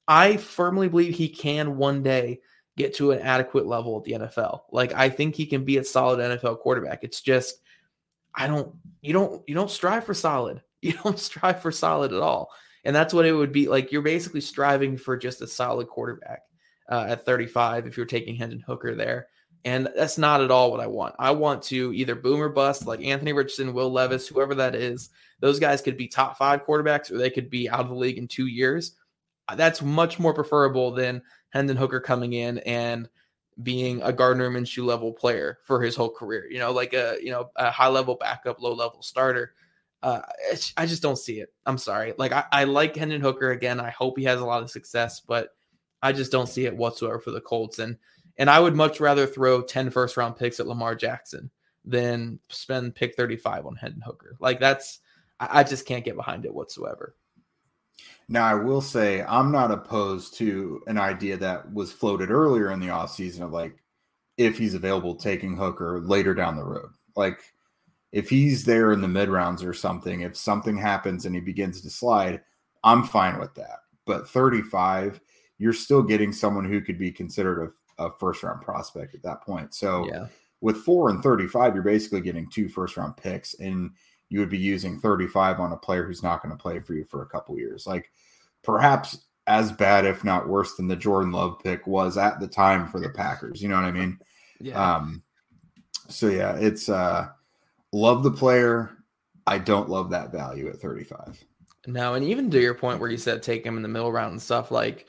I 0.07 0.37
firmly 0.37 0.87
believe 0.87 1.13
he 1.13 1.29
can 1.29 1.77
one 1.77 2.01
day 2.01 2.39
get 2.77 2.93
to 2.95 3.11
an 3.11 3.19
adequate 3.19 3.65
level 3.65 3.97
at 3.97 4.03
the 4.05 4.13
NFL. 4.13 4.61
Like 4.71 4.93
I 4.93 5.09
think 5.09 5.35
he 5.35 5.45
can 5.45 5.65
be 5.65 5.77
a 5.77 5.83
solid 5.83 6.19
NFL 6.19 6.59
quarterback. 6.59 7.03
It's 7.03 7.19
just 7.19 7.59
I 8.33 8.47
don't 8.47 8.73
you 9.01 9.11
don't 9.11 9.41
you 9.49 9.55
don't 9.55 9.71
strive 9.71 10.05
for 10.05 10.13
solid. 10.13 10.61
You 10.79 10.93
don't 10.93 11.17
strive 11.17 11.59
for 11.63 11.71
solid 11.71 12.13
at 12.13 12.21
all. 12.21 12.51
And 12.85 12.95
that's 12.95 13.11
what 13.11 13.25
it 13.25 13.33
would 13.33 13.51
be 13.51 13.67
like 13.67 13.91
you're 13.91 14.03
basically 14.03 14.41
striving 14.41 14.95
for 14.95 15.17
just 15.17 15.41
a 15.41 15.47
solid 15.47 15.87
quarterback 15.87 16.43
uh, 16.87 17.07
at 17.09 17.25
35 17.25 17.87
if 17.87 17.97
you're 17.97 18.05
taking 18.05 18.35
Hendon 18.35 18.59
Hooker 18.59 18.93
there. 18.93 19.27
And 19.65 19.89
that's 19.95 20.19
not 20.19 20.39
at 20.39 20.51
all 20.51 20.69
what 20.69 20.79
I 20.79 20.85
want. 20.85 21.15
I 21.17 21.31
want 21.31 21.63
to 21.63 21.91
either 21.93 22.13
boom 22.13 22.39
or 22.39 22.47
bust 22.47 22.85
like 22.85 23.03
Anthony 23.03 23.33
Richardson, 23.33 23.73
Will 23.73 23.91
Levis, 23.91 24.27
whoever 24.27 24.53
that 24.53 24.75
is. 24.75 25.09
Those 25.39 25.59
guys 25.59 25.81
could 25.81 25.97
be 25.97 26.07
top 26.07 26.37
5 26.37 26.63
quarterbacks 26.63 27.11
or 27.11 27.17
they 27.17 27.31
could 27.31 27.49
be 27.49 27.67
out 27.67 27.81
of 27.81 27.89
the 27.89 27.95
league 27.95 28.19
in 28.19 28.27
2 28.27 28.45
years. 28.45 28.95
That's 29.55 29.81
much 29.81 30.19
more 30.19 30.33
preferable 30.33 30.91
than 30.91 31.21
Hendon 31.49 31.77
Hooker 31.77 31.99
coming 31.99 32.33
in 32.33 32.57
and 32.59 33.09
being 33.63 34.01
a 34.03 34.13
Gardner 34.13 34.49
Minshew 34.49 34.85
level 34.85 35.11
player 35.13 35.59
for 35.63 35.81
his 35.81 35.95
whole 35.95 36.09
career. 36.09 36.47
You 36.49 36.59
know, 36.59 36.71
like 36.71 36.93
a 36.93 37.17
you 37.21 37.31
know 37.31 37.49
a 37.55 37.71
high 37.71 37.87
level 37.87 38.15
backup, 38.15 38.61
low 38.61 38.73
level 38.73 39.01
starter. 39.01 39.53
Uh, 40.03 40.21
I 40.77 40.85
just 40.85 41.01
don't 41.01 41.17
see 41.17 41.39
it. 41.39 41.51
I'm 41.65 41.77
sorry. 41.77 42.13
Like 42.17 42.31
I, 42.31 42.43
I 42.51 42.63
like 42.65 42.95
Hendon 42.95 43.21
Hooker 43.21 43.51
again. 43.51 43.79
I 43.79 43.89
hope 43.89 44.17
he 44.17 44.25
has 44.25 44.39
a 44.39 44.45
lot 44.45 44.61
of 44.61 44.69
success, 44.69 45.19
but 45.19 45.55
I 46.01 46.11
just 46.11 46.31
don't 46.31 46.47
see 46.47 46.65
it 46.65 46.77
whatsoever 46.77 47.19
for 47.19 47.31
the 47.31 47.41
Colts. 47.41 47.79
And 47.79 47.97
and 48.37 48.49
I 48.49 48.59
would 48.59 48.75
much 48.75 48.99
rather 48.99 49.25
throw 49.25 49.61
10 49.61 49.89
first 49.89 50.15
round 50.17 50.35
picks 50.35 50.59
at 50.59 50.67
Lamar 50.67 50.95
Jackson 50.95 51.49
than 51.83 52.39
spend 52.49 52.93
pick 52.93 53.15
35 53.15 53.65
on 53.65 53.75
Hendon 53.75 54.01
Hooker. 54.01 54.35
Like 54.39 54.59
that's 54.59 54.99
I, 55.39 55.59
I 55.59 55.63
just 55.63 55.85
can't 55.85 56.05
get 56.05 56.15
behind 56.15 56.45
it 56.45 56.53
whatsoever. 56.53 57.15
Now, 58.29 58.45
I 58.45 58.55
will 58.55 58.81
say 58.81 59.23
I'm 59.23 59.51
not 59.51 59.71
opposed 59.71 60.35
to 60.37 60.81
an 60.87 60.97
idea 60.97 61.37
that 61.37 61.71
was 61.73 61.91
floated 61.91 62.29
earlier 62.29 62.71
in 62.71 62.79
the 62.79 62.87
offseason 62.87 63.41
of 63.41 63.51
like 63.51 63.77
if 64.37 64.57
he's 64.57 64.73
available 64.73 65.15
taking 65.15 65.55
Hooker 65.55 66.01
later 66.01 66.33
down 66.33 66.57
the 66.57 66.63
road. 66.63 66.89
Like 67.15 67.39
if 68.11 68.29
he's 68.29 68.65
there 68.65 68.91
in 68.91 69.01
the 69.01 69.07
mid 69.07 69.29
rounds 69.29 69.63
or 69.63 69.73
something, 69.73 70.21
if 70.21 70.35
something 70.35 70.77
happens 70.77 71.25
and 71.25 71.35
he 71.35 71.41
begins 71.41 71.81
to 71.81 71.89
slide, 71.89 72.41
I'm 72.83 73.03
fine 73.03 73.39
with 73.39 73.53
that. 73.55 73.79
But 74.05 74.29
35, 74.29 75.19
you're 75.57 75.73
still 75.73 76.03
getting 76.03 76.31
someone 76.31 76.65
who 76.65 76.81
could 76.81 76.97
be 76.97 77.11
considered 77.11 77.71
a, 77.99 78.05
a 78.05 78.11
first 78.19 78.43
round 78.43 78.61
prospect 78.61 79.15
at 79.15 79.23
that 79.23 79.41
point. 79.41 79.73
So 79.73 80.05
yeah. 80.07 80.27
with 80.61 80.77
four 80.77 81.09
and 81.09 81.23
35, 81.23 81.73
you're 81.73 81.83
basically 81.83 82.21
getting 82.21 82.49
two 82.49 82.69
first 82.69 82.95
round 82.97 83.17
picks. 83.17 83.55
And 83.55 83.91
you 84.29 84.39
would 84.39 84.49
be 84.49 84.57
using 84.57 84.99
35 84.99 85.59
on 85.59 85.71
a 85.71 85.77
player 85.77 86.03
who's 86.03 86.23
not 86.23 86.41
going 86.41 86.55
to 86.55 86.61
play 86.61 86.79
for 86.79 86.93
you 86.93 87.05
for 87.05 87.21
a 87.21 87.27
couple 87.27 87.57
years. 87.57 87.87
Like 87.87 88.11
perhaps 88.63 89.25
as 89.47 89.71
bad, 89.71 90.05
if 90.05 90.23
not 90.23 90.49
worse, 90.49 90.75
than 90.75 90.87
the 90.87 90.95
Jordan 90.95 91.31
Love 91.31 91.59
pick 91.63 91.87
was 91.87 92.17
at 92.17 92.39
the 92.39 92.47
time 92.47 92.87
for 92.87 92.99
the 92.99 93.09
Packers. 93.09 93.61
You 93.61 93.69
know 93.69 93.75
what 93.75 93.85
I 93.85 93.91
mean? 93.91 94.19
Yeah. 94.59 94.95
Um, 94.95 95.23
so 96.09 96.27
yeah, 96.27 96.55
it's 96.57 96.89
uh 96.89 97.29
love 97.91 98.23
the 98.23 98.31
player. 98.31 98.91
I 99.45 99.57
don't 99.59 99.89
love 99.89 100.09
that 100.09 100.31
value 100.31 100.67
at 100.67 100.81
35. 100.81 101.43
No, 101.87 102.15
and 102.15 102.25
even 102.25 102.51
to 102.51 102.59
your 102.59 102.73
point 102.73 102.99
where 102.99 103.09
you 103.09 103.17
said 103.17 103.41
take 103.41 103.65
him 103.65 103.77
in 103.77 103.83
the 103.83 103.87
middle 103.87 104.11
round 104.11 104.33
and 104.33 104.41
stuff, 104.41 104.71
like 104.71 105.07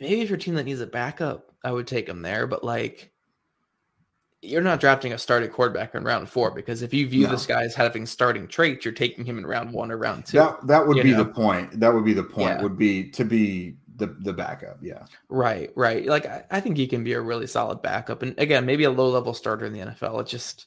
maybe 0.00 0.20
if 0.20 0.28
your 0.28 0.38
team 0.38 0.54
that 0.54 0.64
needs 0.64 0.80
a 0.80 0.86
backup, 0.86 1.52
I 1.62 1.70
would 1.70 1.86
take 1.86 2.08
him 2.08 2.22
there. 2.22 2.48
But 2.48 2.64
like 2.64 3.12
you're 4.44 4.62
not 4.62 4.80
drafting 4.80 5.12
a 5.12 5.18
starting 5.18 5.50
quarterback 5.50 5.94
in 5.94 6.04
round 6.04 6.28
four 6.28 6.50
because 6.50 6.82
if 6.82 6.92
you 6.92 7.08
view 7.08 7.24
no. 7.24 7.30
this 7.32 7.46
guy 7.46 7.62
as 7.62 7.74
having 7.74 8.06
starting 8.06 8.46
traits, 8.46 8.84
you're 8.84 8.94
taking 8.94 9.24
him 9.24 9.38
in 9.38 9.46
round 9.46 9.72
one 9.72 9.90
or 9.90 9.96
round 9.96 10.26
two. 10.26 10.38
That 10.38 10.66
that 10.66 10.86
would 10.86 11.02
be 11.02 11.12
know? 11.12 11.18
the 11.18 11.30
point. 11.30 11.78
That 11.80 11.92
would 11.92 12.04
be 12.04 12.12
the 12.12 12.22
point. 12.22 12.58
Yeah. 12.58 12.62
Would 12.62 12.78
be 12.78 13.10
to 13.10 13.24
be 13.24 13.76
the 13.96 14.06
the 14.06 14.32
backup. 14.32 14.78
Yeah. 14.80 15.04
Right. 15.28 15.70
Right. 15.74 16.06
Like 16.06 16.26
I, 16.26 16.44
I 16.50 16.60
think 16.60 16.76
he 16.76 16.86
can 16.86 17.04
be 17.04 17.12
a 17.12 17.20
really 17.20 17.46
solid 17.46 17.82
backup, 17.82 18.22
and 18.22 18.38
again, 18.38 18.66
maybe 18.66 18.84
a 18.84 18.90
low 18.90 19.08
level 19.08 19.34
starter 19.34 19.66
in 19.66 19.72
the 19.72 19.80
NFL. 19.80 20.20
It 20.20 20.26
just 20.26 20.66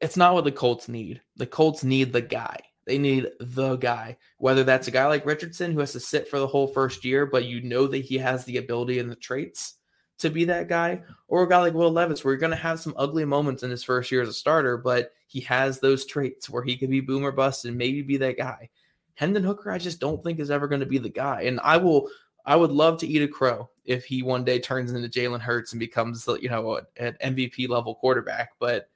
it's 0.00 0.16
not 0.16 0.34
what 0.34 0.44
the 0.44 0.52
Colts 0.52 0.88
need. 0.88 1.20
The 1.36 1.46
Colts 1.46 1.84
need 1.84 2.12
the 2.12 2.22
guy. 2.22 2.58
They 2.86 2.98
need 2.98 3.28
the 3.40 3.76
guy, 3.76 4.16
whether 4.38 4.62
that's 4.62 4.86
a 4.86 4.92
guy 4.92 5.06
like 5.06 5.26
Richardson 5.26 5.72
who 5.72 5.80
has 5.80 5.92
to 5.92 6.00
sit 6.00 6.28
for 6.28 6.38
the 6.38 6.46
whole 6.46 6.68
first 6.68 7.04
year, 7.04 7.26
but 7.26 7.44
you 7.44 7.60
know 7.60 7.88
that 7.88 7.98
he 8.04 8.16
has 8.18 8.44
the 8.44 8.58
ability 8.58 9.00
and 9.00 9.10
the 9.10 9.16
traits 9.16 9.74
to 10.18 10.30
be 10.30 10.44
that 10.46 10.68
guy, 10.68 11.02
or 11.28 11.42
a 11.42 11.48
guy 11.48 11.58
like 11.58 11.74
Will 11.74 11.90
Levis, 11.90 12.24
where 12.24 12.32
you're 12.32 12.40
going 12.40 12.50
to 12.50 12.56
have 12.56 12.80
some 12.80 12.94
ugly 12.96 13.24
moments 13.24 13.62
in 13.62 13.70
his 13.70 13.84
first 13.84 14.10
year 14.10 14.22
as 14.22 14.28
a 14.28 14.32
starter, 14.32 14.76
but 14.76 15.12
he 15.26 15.40
has 15.40 15.78
those 15.78 16.06
traits 16.06 16.48
where 16.48 16.62
he 16.62 16.76
could 16.76 16.90
be 16.90 17.00
boomer 17.00 17.32
bust 17.32 17.64
and 17.64 17.76
maybe 17.76 18.02
be 18.02 18.16
that 18.16 18.36
guy. 18.36 18.70
Hendon 19.14 19.44
Hooker, 19.44 19.70
I 19.70 19.78
just 19.78 20.00
don't 20.00 20.22
think 20.22 20.38
is 20.38 20.50
ever 20.50 20.68
going 20.68 20.80
to 20.80 20.86
be 20.86 20.98
the 20.98 21.08
guy. 21.08 21.42
And 21.42 21.58
I 21.60 21.78
will, 21.78 22.08
I 22.44 22.54
would 22.56 22.70
love 22.70 22.98
to 23.00 23.06
eat 23.06 23.22
a 23.22 23.28
crow 23.28 23.68
if 23.84 24.04
he 24.04 24.22
one 24.22 24.44
day 24.44 24.58
turns 24.58 24.92
into 24.92 25.08
Jalen 25.08 25.40
Hurts 25.40 25.72
and 25.72 25.80
becomes, 25.80 26.28
you 26.40 26.48
know, 26.48 26.80
an 26.96 27.16
MVP 27.22 27.68
level 27.68 27.94
quarterback. 27.94 28.52
But 28.58 28.88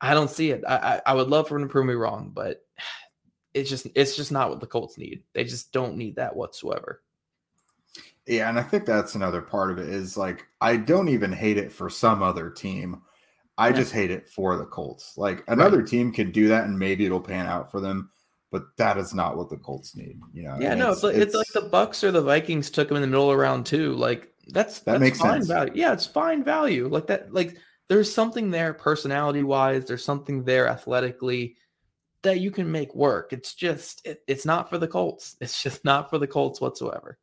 I 0.00 0.14
don't 0.14 0.30
see 0.30 0.50
it. 0.50 0.64
I, 0.66 0.76
I, 0.76 1.00
I 1.06 1.14
would 1.14 1.28
love 1.28 1.48
for 1.48 1.56
him 1.56 1.62
to 1.62 1.68
prove 1.68 1.86
me 1.86 1.94
wrong, 1.94 2.32
but 2.34 2.64
it's 3.52 3.70
just, 3.70 3.86
it's 3.94 4.16
just 4.16 4.32
not 4.32 4.50
what 4.50 4.60
the 4.60 4.66
Colts 4.66 4.98
need. 4.98 5.22
They 5.34 5.44
just 5.44 5.72
don't 5.72 5.96
need 5.96 6.16
that 6.16 6.34
whatsoever. 6.34 7.02
Yeah, 8.26 8.48
and 8.48 8.58
I 8.58 8.62
think 8.62 8.86
that's 8.86 9.14
another 9.14 9.42
part 9.42 9.70
of 9.70 9.78
it 9.78 9.88
is 9.88 10.16
like 10.16 10.46
I 10.60 10.76
don't 10.76 11.08
even 11.08 11.32
hate 11.32 11.58
it 11.58 11.70
for 11.70 11.90
some 11.90 12.22
other 12.22 12.50
team. 12.50 13.02
I 13.58 13.68
yeah. 13.68 13.76
just 13.76 13.92
hate 13.92 14.10
it 14.10 14.26
for 14.26 14.56
the 14.56 14.64
Colts. 14.64 15.16
Like 15.16 15.44
another 15.46 15.78
right. 15.78 15.86
team 15.86 16.12
can 16.12 16.30
do 16.30 16.48
that 16.48 16.64
and 16.64 16.78
maybe 16.78 17.04
it'll 17.04 17.20
pan 17.20 17.46
out 17.46 17.70
for 17.70 17.80
them, 17.80 18.10
but 18.50 18.64
that 18.78 18.96
is 18.96 19.14
not 19.14 19.36
what 19.36 19.50
the 19.50 19.58
Colts 19.58 19.94
need. 19.94 20.18
You 20.32 20.44
know. 20.44 20.56
Yeah, 20.58 20.74
no, 20.74 20.92
it's, 20.92 21.04
it's, 21.04 21.18
it's, 21.18 21.34
like 21.34 21.52
the 21.52 21.68
Bucs 21.68 22.02
or 22.02 22.10
the 22.10 22.22
Vikings 22.22 22.70
took 22.70 22.88
them 22.88 22.96
in 22.96 23.02
the 23.02 23.08
middle 23.08 23.30
of 23.30 23.38
round 23.38 23.66
two. 23.66 23.94
Like 23.94 24.32
that's 24.48 24.80
that 24.80 24.92
that's 24.92 25.00
makes 25.00 25.18
fine 25.18 25.42
sense. 25.42 25.48
value. 25.48 25.72
Yeah, 25.74 25.92
it's 25.92 26.06
fine 26.06 26.42
value. 26.42 26.88
Like 26.88 27.06
that. 27.08 27.32
Like 27.32 27.58
there's 27.88 28.12
something 28.12 28.50
there 28.50 28.72
personality 28.72 29.42
wise. 29.42 29.84
There's 29.84 30.04
something 30.04 30.44
there 30.44 30.66
athletically 30.66 31.56
that 32.22 32.40
you 32.40 32.50
can 32.50 32.72
make 32.72 32.94
work. 32.94 33.34
It's 33.34 33.54
just 33.54 34.04
it, 34.06 34.22
it's 34.26 34.46
not 34.46 34.70
for 34.70 34.78
the 34.78 34.88
Colts. 34.88 35.36
It's 35.40 35.62
just 35.62 35.84
not 35.84 36.08
for 36.08 36.18
the 36.18 36.26
Colts 36.26 36.60
whatsoever. 36.60 37.18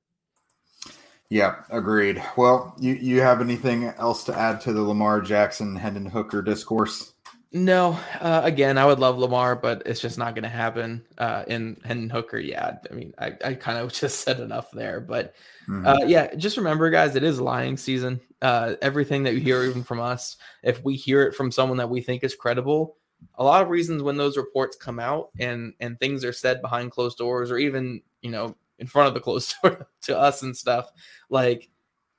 Yeah, 1.31 1.63
agreed. 1.69 2.21
Well, 2.35 2.75
you 2.77 2.93
you 2.95 3.21
have 3.21 3.39
anything 3.39 3.85
else 3.85 4.25
to 4.25 4.37
add 4.37 4.59
to 4.61 4.73
the 4.73 4.81
Lamar 4.81 5.21
Jackson 5.21 5.77
Hendon 5.77 6.05
Hooker 6.05 6.41
discourse? 6.41 7.13
No. 7.53 7.97
Uh, 8.19 8.41
again, 8.43 8.77
I 8.77 8.85
would 8.85 8.99
love 8.99 9.17
Lamar, 9.17 9.55
but 9.55 9.81
it's 9.85 10.01
just 10.01 10.17
not 10.17 10.35
going 10.35 10.43
to 10.43 10.49
happen. 10.49 11.05
Uh, 11.17 11.45
in 11.47 11.79
Hendon 11.85 12.09
Hooker, 12.09 12.37
yeah. 12.37 12.79
I 12.89 12.93
mean, 12.93 13.13
I, 13.17 13.31
I 13.45 13.53
kind 13.53 13.77
of 13.77 13.93
just 14.01 14.19
said 14.19 14.41
enough 14.41 14.71
there, 14.71 14.99
but 14.99 15.33
mm-hmm. 15.69 15.87
uh, 15.87 15.99
yeah, 16.05 16.35
just 16.35 16.57
remember, 16.57 16.89
guys, 16.89 17.15
it 17.15 17.23
is 17.23 17.39
lying 17.39 17.77
season. 17.77 18.19
Uh, 18.41 18.75
everything 18.81 19.23
that 19.23 19.33
you 19.33 19.39
hear, 19.39 19.63
even 19.63 19.85
from 19.85 20.01
us, 20.01 20.35
if 20.63 20.83
we 20.83 20.97
hear 20.97 21.23
it 21.23 21.33
from 21.33 21.49
someone 21.49 21.77
that 21.77 21.89
we 21.89 22.01
think 22.01 22.25
is 22.25 22.35
credible, 22.35 22.97
a 23.35 23.43
lot 23.43 23.61
of 23.61 23.69
reasons 23.69 24.03
when 24.03 24.17
those 24.17 24.35
reports 24.35 24.75
come 24.75 24.99
out 24.99 25.29
and 25.39 25.73
and 25.79 25.97
things 25.97 26.25
are 26.25 26.33
said 26.33 26.61
behind 26.61 26.91
closed 26.91 27.17
doors, 27.17 27.51
or 27.51 27.57
even 27.57 28.01
you 28.21 28.31
know 28.31 28.55
in 28.81 28.87
front 28.87 29.07
of 29.07 29.13
the 29.13 29.21
closed 29.21 29.55
door 29.63 29.87
to 30.01 30.17
us 30.17 30.41
and 30.41 30.57
stuff. 30.57 30.91
Like 31.29 31.69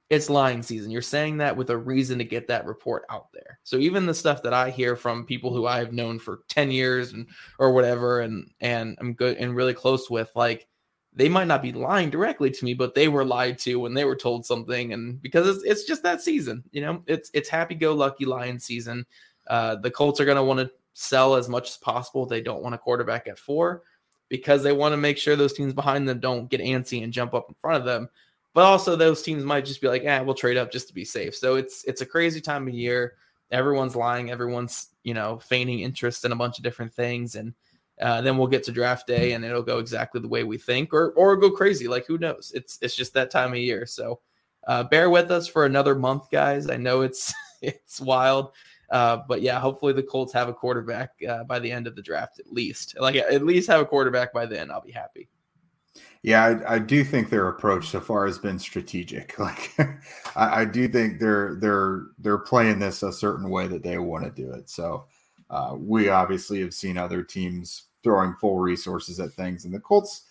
it's 0.08 0.30
lying 0.30 0.62
season. 0.62 0.90
You're 0.90 1.02
saying 1.02 1.38
that 1.38 1.56
with 1.56 1.70
a 1.70 1.76
reason 1.76 2.18
to 2.18 2.24
get 2.24 2.46
that 2.48 2.66
report 2.66 3.04
out 3.10 3.32
there. 3.32 3.58
So 3.64 3.76
even 3.76 4.06
the 4.06 4.14
stuff 4.14 4.42
that 4.42 4.54
I 4.54 4.70
hear 4.70 4.94
from 4.94 5.26
people 5.26 5.52
who 5.52 5.66
I've 5.66 5.92
known 5.92 6.18
for 6.18 6.40
10 6.48 6.70
years 6.70 7.12
and 7.12 7.26
or 7.58 7.72
whatever 7.72 8.20
and 8.20 8.50
and 8.60 8.96
I'm 9.00 9.12
good 9.14 9.36
and 9.36 9.56
really 9.56 9.74
close 9.74 10.08
with 10.08 10.30
like 10.34 10.66
they 11.14 11.28
might 11.28 11.48
not 11.48 11.60
be 11.60 11.72
lying 11.72 12.08
directly 12.08 12.50
to 12.50 12.64
me, 12.64 12.72
but 12.72 12.94
they 12.94 13.08
were 13.08 13.24
lied 13.24 13.58
to 13.60 13.76
when 13.76 13.92
they 13.92 14.06
were 14.06 14.16
told 14.16 14.46
something 14.46 14.94
and 14.94 15.20
because 15.20 15.46
it's, 15.46 15.64
it's 15.64 15.84
just 15.84 16.02
that 16.04 16.22
season, 16.22 16.62
you 16.72 16.80
know. 16.80 17.02
It's 17.06 17.30
it's 17.34 17.50
happy 17.50 17.74
go 17.74 17.92
lucky 17.94 18.24
lion 18.24 18.60
season. 18.60 19.04
Uh 19.46 19.76
the 19.76 19.90
Colts 19.90 20.20
are 20.20 20.24
going 20.24 20.36
to 20.36 20.44
want 20.44 20.60
to 20.60 20.70
sell 20.92 21.34
as 21.34 21.48
much 21.48 21.70
as 21.70 21.76
possible. 21.78 22.26
They 22.26 22.40
don't 22.40 22.62
want 22.62 22.74
a 22.74 22.78
quarterback 22.78 23.28
at 23.28 23.38
4 23.38 23.82
because 24.32 24.62
they 24.62 24.72
want 24.72 24.94
to 24.94 24.96
make 24.96 25.18
sure 25.18 25.36
those 25.36 25.52
teams 25.52 25.74
behind 25.74 26.08
them 26.08 26.18
don't 26.18 26.48
get 26.48 26.62
antsy 26.62 27.04
and 27.04 27.12
jump 27.12 27.34
up 27.34 27.50
in 27.50 27.54
front 27.60 27.76
of 27.76 27.84
them. 27.84 28.08
But 28.54 28.64
also 28.64 28.96
those 28.96 29.20
teams 29.20 29.44
might 29.44 29.66
just 29.66 29.82
be 29.82 29.88
like, 29.88 30.04
"Yeah, 30.04 30.22
we'll 30.22 30.34
trade 30.34 30.56
up 30.56 30.72
just 30.72 30.88
to 30.88 30.94
be 30.94 31.04
safe." 31.04 31.36
So 31.36 31.56
it's 31.56 31.84
it's 31.84 32.00
a 32.00 32.06
crazy 32.06 32.40
time 32.40 32.66
of 32.66 32.72
year. 32.72 33.16
Everyone's 33.50 33.94
lying. 33.94 34.30
Everyone's 34.30 34.88
you 35.02 35.12
know 35.12 35.38
feigning 35.38 35.80
interest 35.80 36.24
in 36.24 36.32
a 36.32 36.36
bunch 36.36 36.56
of 36.56 36.64
different 36.64 36.94
things, 36.94 37.34
and 37.34 37.52
uh, 38.00 38.22
then 38.22 38.38
we'll 38.38 38.46
get 38.46 38.64
to 38.64 38.72
draft 38.72 39.06
day, 39.06 39.32
and 39.32 39.44
it'll 39.44 39.62
go 39.62 39.78
exactly 39.78 40.18
the 40.18 40.28
way 40.28 40.44
we 40.44 40.56
think, 40.56 40.94
or 40.94 41.10
or 41.10 41.36
go 41.36 41.50
crazy. 41.50 41.86
Like 41.86 42.06
who 42.06 42.16
knows? 42.16 42.52
It's 42.54 42.78
it's 42.80 42.96
just 42.96 43.12
that 43.12 43.30
time 43.30 43.52
of 43.52 43.58
year. 43.58 43.84
So 43.84 44.20
uh, 44.66 44.84
bear 44.84 45.10
with 45.10 45.30
us 45.30 45.46
for 45.46 45.66
another 45.66 45.94
month, 45.94 46.30
guys. 46.30 46.70
I 46.70 46.78
know 46.78 47.02
it's 47.02 47.34
it's 47.60 48.00
wild. 48.00 48.52
Uh, 48.92 49.22
but 49.26 49.40
yeah, 49.40 49.58
hopefully 49.58 49.94
the 49.94 50.02
Colts 50.02 50.34
have 50.34 50.50
a 50.50 50.52
quarterback 50.52 51.12
uh, 51.26 51.44
by 51.44 51.58
the 51.58 51.72
end 51.72 51.86
of 51.86 51.96
the 51.96 52.02
draft, 52.02 52.38
at 52.38 52.52
least. 52.52 52.94
Like 53.00 53.16
at 53.16 53.42
least 53.42 53.70
have 53.70 53.80
a 53.80 53.86
quarterback 53.86 54.34
by 54.34 54.44
then. 54.44 54.70
I'll 54.70 54.82
be 54.82 54.92
happy. 54.92 55.30
Yeah, 56.22 56.44
I, 56.44 56.74
I 56.74 56.78
do 56.78 57.02
think 57.02 57.30
their 57.30 57.48
approach 57.48 57.88
so 57.88 58.00
far 58.00 58.26
has 58.26 58.38
been 58.38 58.58
strategic. 58.58 59.34
Like, 59.38 59.74
I, 60.36 60.60
I, 60.60 60.64
do 60.66 60.86
think 60.88 61.18
they're 61.18 61.56
they're 61.56 62.02
they're 62.18 62.38
playing 62.38 62.78
this 62.78 63.02
a 63.02 63.12
certain 63.12 63.48
way 63.48 63.66
that 63.66 63.82
they 63.82 63.96
want 63.96 64.24
to 64.24 64.30
do 64.30 64.52
it. 64.52 64.68
So, 64.68 65.06
uh, 65.48 65.74
we 65.76 66.10
obviously 66.10 66.60
have 66.60 66.74
seen 66.74 66.98
other 66.98 67.22
teams 67.22 67.84
throwing 68.04 68.34
full 68.40 68.58
resources 68.58 69.18
at 69.20 69.32
things, 69.32 69.64
and 69.64 69.74
the 69.74 69.80
Colts 69.80 70.26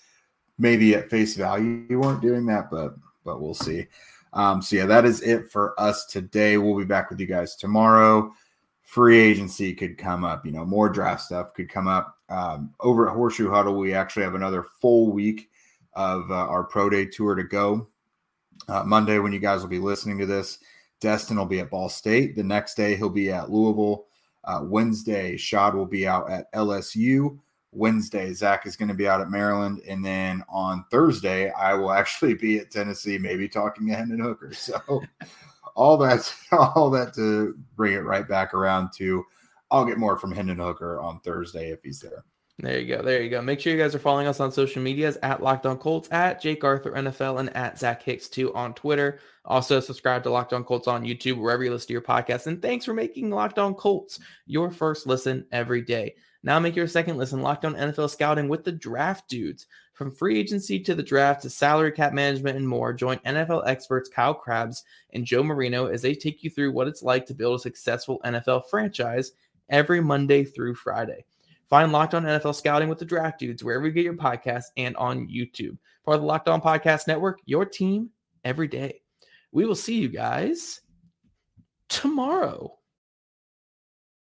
maybe 0.59 0.93
at 0.93 1.09
face 1.09 1.35
value 1.35 1.99
weren't 1.99 2.21
doing 2.21 2.45
that, 2.45 2.69
but 2.69 2.93
but 3.25 3.41
we'll 3.41 3.55
see. 3.55 3.87
Um, 4.33 4.61
so 4.61 4.75
yeah, 4.75 4.85
that 4.85 5.03
is 5.03 5.21
it 5.23 5.51
for 5.51 5.77
us 5.79 6.05
today. 6.05 6.57
We'll 6.57 6.77
be 6.77 6.85
back 6.85 7.09
with 7.09 7.19
you 7.19 7.27
guys 7.27 7.55
tomorrow 7.55 8.31
free 8.91 9.17
agency 9.17 9.73
could 9.73 9.97
come 9.97 10.25
up. 10.25 10.45
You 10.45 10.51
know, 10.51 10.65
more 10.65 10.89
draft 10.89 11.21
stuff 11.21 11.53
could 11.53 11.69
come 11.69 11.87
up. 11.87 12.17
Um, 12.27 12.73
over 12.81 13.07
at 13.07 13.15
Horseshoe 13.15 13.49
Huddle, 13.49 13.77
we 13.77 13.93
actually 13.93 14.23
have 14.23 14.35
another 14.35 14.65
full 14.81 15.13
week 15.13 15.49
of 15.93 16.29
uh, 16.29 16.33
our 16.33 16.65
pro 16.65 16.89
day 16.89 17.05
tour 17.05 17.33
to 17.33 17.43
go. 17.45 17.87
Uh, 18.67 18.83
Monday, 18.83 19.17
when 19.19 19.31
you 19.31 19.39
guys 19.39 19.61
will 19.61 19.69
be 19.69 19.79
listening 19.79 20.19
to 20.19 20.25
this, 20.25 20.59
Destin 20.99 21.37
will 21.37 21.45
be 21.45 21.61
at 21.61 21.69
Ball 21.69 21.87
State. 21.87 22.35
The 22.35 22.43
next 22.43 22.75
day, 22.75 22.97
he'll 22.97 23.09
be 23.09 23.31
at 23.31 23.49
Louisville. 23.49 24.07
Uh, 24.43 24.59
Wednesday, 24.63 25.37
Shad 25.37 25.73
will 25.73 25.85
be 25.85 26.05
out 26.05 26.29
at 26.29 26.51
LSU. 26.51 27.39
Wednesday, 27.71 28.33
Zach 28.33 28.65
is 28.65 28.75
going 28.75 28.89
to 28.89 28.93
be 28.93 29.07
out 29.07 29.21
at 29.21 29.31
Maryland. 29.31 29.81
And 29.87 30.03
then 30.03 30.43
on 30.49 30.83
Thursday, 30.91 31.49
I 31.51 31.75
will 31.75 31.91
actually 31.93 32.33
be 32.33 32.59
at 32.59 32.71
Tennessee, 32.71 33.17
maybe 33.17 33.47
talking 33.47 33.87
to 33.87 33.93
Hendon 33.93 34.19
Hooker. 34.19 34.51
So 34.53 35.01
all 35.75 35.97
that 35.97 36.33
all 36.51 36.89
that 36.91 37.13
to 37.15 37.55
bring 37.75 37.93
it 37.93 38.03
right 38.03 38.27
back 38.27 38.53
around 38.53 38.91
to 38.97 39.23
I'll 39.69 39.85
get 39.85 39.97
more 39.97 40.17
from 40.17 40.31
Hendon 40.31 40.57
Hooker 40.57 40.99
on 40.99 41.19
Thursday 41.21 41.71
if 41.71 41.81
he's 41.83 42.01
there. 42.01 42.25
There 42.59 42.79
you 42.79 42.95
go. 42.95 43.01
There 43.01 43.23
you 43.23 43.29
go. 43.29 43.41
Make 43.41 43.59
sure 43.59 43.73
you 43.73 43.79
guys 43.79 43.95
are 43.95 43.99
following 43.99 44.27
us 44.27 44.39
on 44.39 44.51
social 44.51 44.83
medias 44.83 45.17
at 45.23 45.41
Locked 45.41 45.65
On 45.65 45.77
Colts, 45.77 46.09
at 46.11 46.39
Jake 46.39 46.63
Arthur 46.63 46.91
NFL, 46.91 47.39
and 47.39 47.55
at 47.55 47.79
Zach 47.79 48.03
Hicks 48.03 48.27
too 48.27 48.53
on 48.53 48.75
Twitter. 48.75 49.19
Also, 49.45 49.79
subscribe 49.79 50.21
to 50.23 50.29
Locked 50.29 50.53
On 50.53 50.63
Colts 50.63 50.87
on 50.87 51.03
YouTube, 51.03 51.37
wherever 51.37 51.63
you 51.63 51.71
listen 51.71 51.87
to 51.87 51.93
your 51.93 52.03
podcast. 52.03 52.45
And 52.45 52.61
thanks 52.61 52.85
for 52.85 52.93
making 52.93 53.31
Locked 53.31 53.57
On 53.57 53.73
Colts 53.73 54.19
your 54.45 54.69
first 54.69 55.07
listen 55.07 55.45
every 55.51 55.81
day. 55.81 56.13
Now 56.43 56.59
make 56.59 56.75
your 56.75 56.87
second 56.87 57.17
listen 57.17 57.41
Locked 57.41 57.65
On 57.65 57.73
NFL 57.73 58.11
Scouting 58.11 58.47
with 58.47 58.63
the 58.63 58.71
Draft 58.71 59.27
Dudes. 59.27 59.65
From 59.93 60.11
free 60.11 60.39
agency 60.39 60.79
to 60.79 60.95
the 60.95 61.03
draft 61.03 61.41
to 61.43 61.49
salary 61.49 61.91
cap 61.91 62.13
management 62.13 62.57
and 62.57 62.67
more, 62.67 62.93
join 62.93 63.17
NFL 63.19 63.67
experts 63.67 64.09
Kyle 64.09 64.33
Crabbs 64.33 64.83
and 65.13 65.25
Joe 65.25 65.43
Marino 65.43 65.87
as 65.87 66.01
they 66.01 66.15
take 66.15 66.43
you 66.43 66.49
through 66.49 66.71
what 66.71 66.87
it's 66.87 67.03
like 67.03 67.25
to 67.27 67.33
build 67.33 67.59
a 67.59 67.61
successful 67.61 68.19
NFL 68.25 68.69
franchise 68.69 69.33
every 69.69 70.01
Monday 70.01 70.43
through 70.43 70.75
Friday. 70.75 71.25
Find 71.69 71.91
Locked 71.91 72.15
On 72.15 72.23
NFL 72.23 72.55
Scouting 72.55 72.89
with 72.89 72.99
the 72.99 73.05
Draft 73.05 73.39
Dudes 73.39 73.63
wherever 73.63 73.85
you 73.85 73.93
get 73.93 74.03
your 74.03 74.13
podcasts 74.13 74.71
and 74.75 74.95
on 74.97 75.27
YouTube. 75.27 75.77
Part 76.03 76.15
of 76.15 76.21
the 76.21 76.27
Locked 76.27 76.49
On 76.49 76.61
Podcast 76.61 77.07
Network, 77.07 77.39
your 77.45 77.65
team 77.65 78.09
every 78.43 78.67
day. 78.67 79.01
We 79.51 79.65
will 79.65 79.75
see 79.75 79.99
you 79.99 80.09
guys 80.09 80.81
tomorrow. 81.87 82.77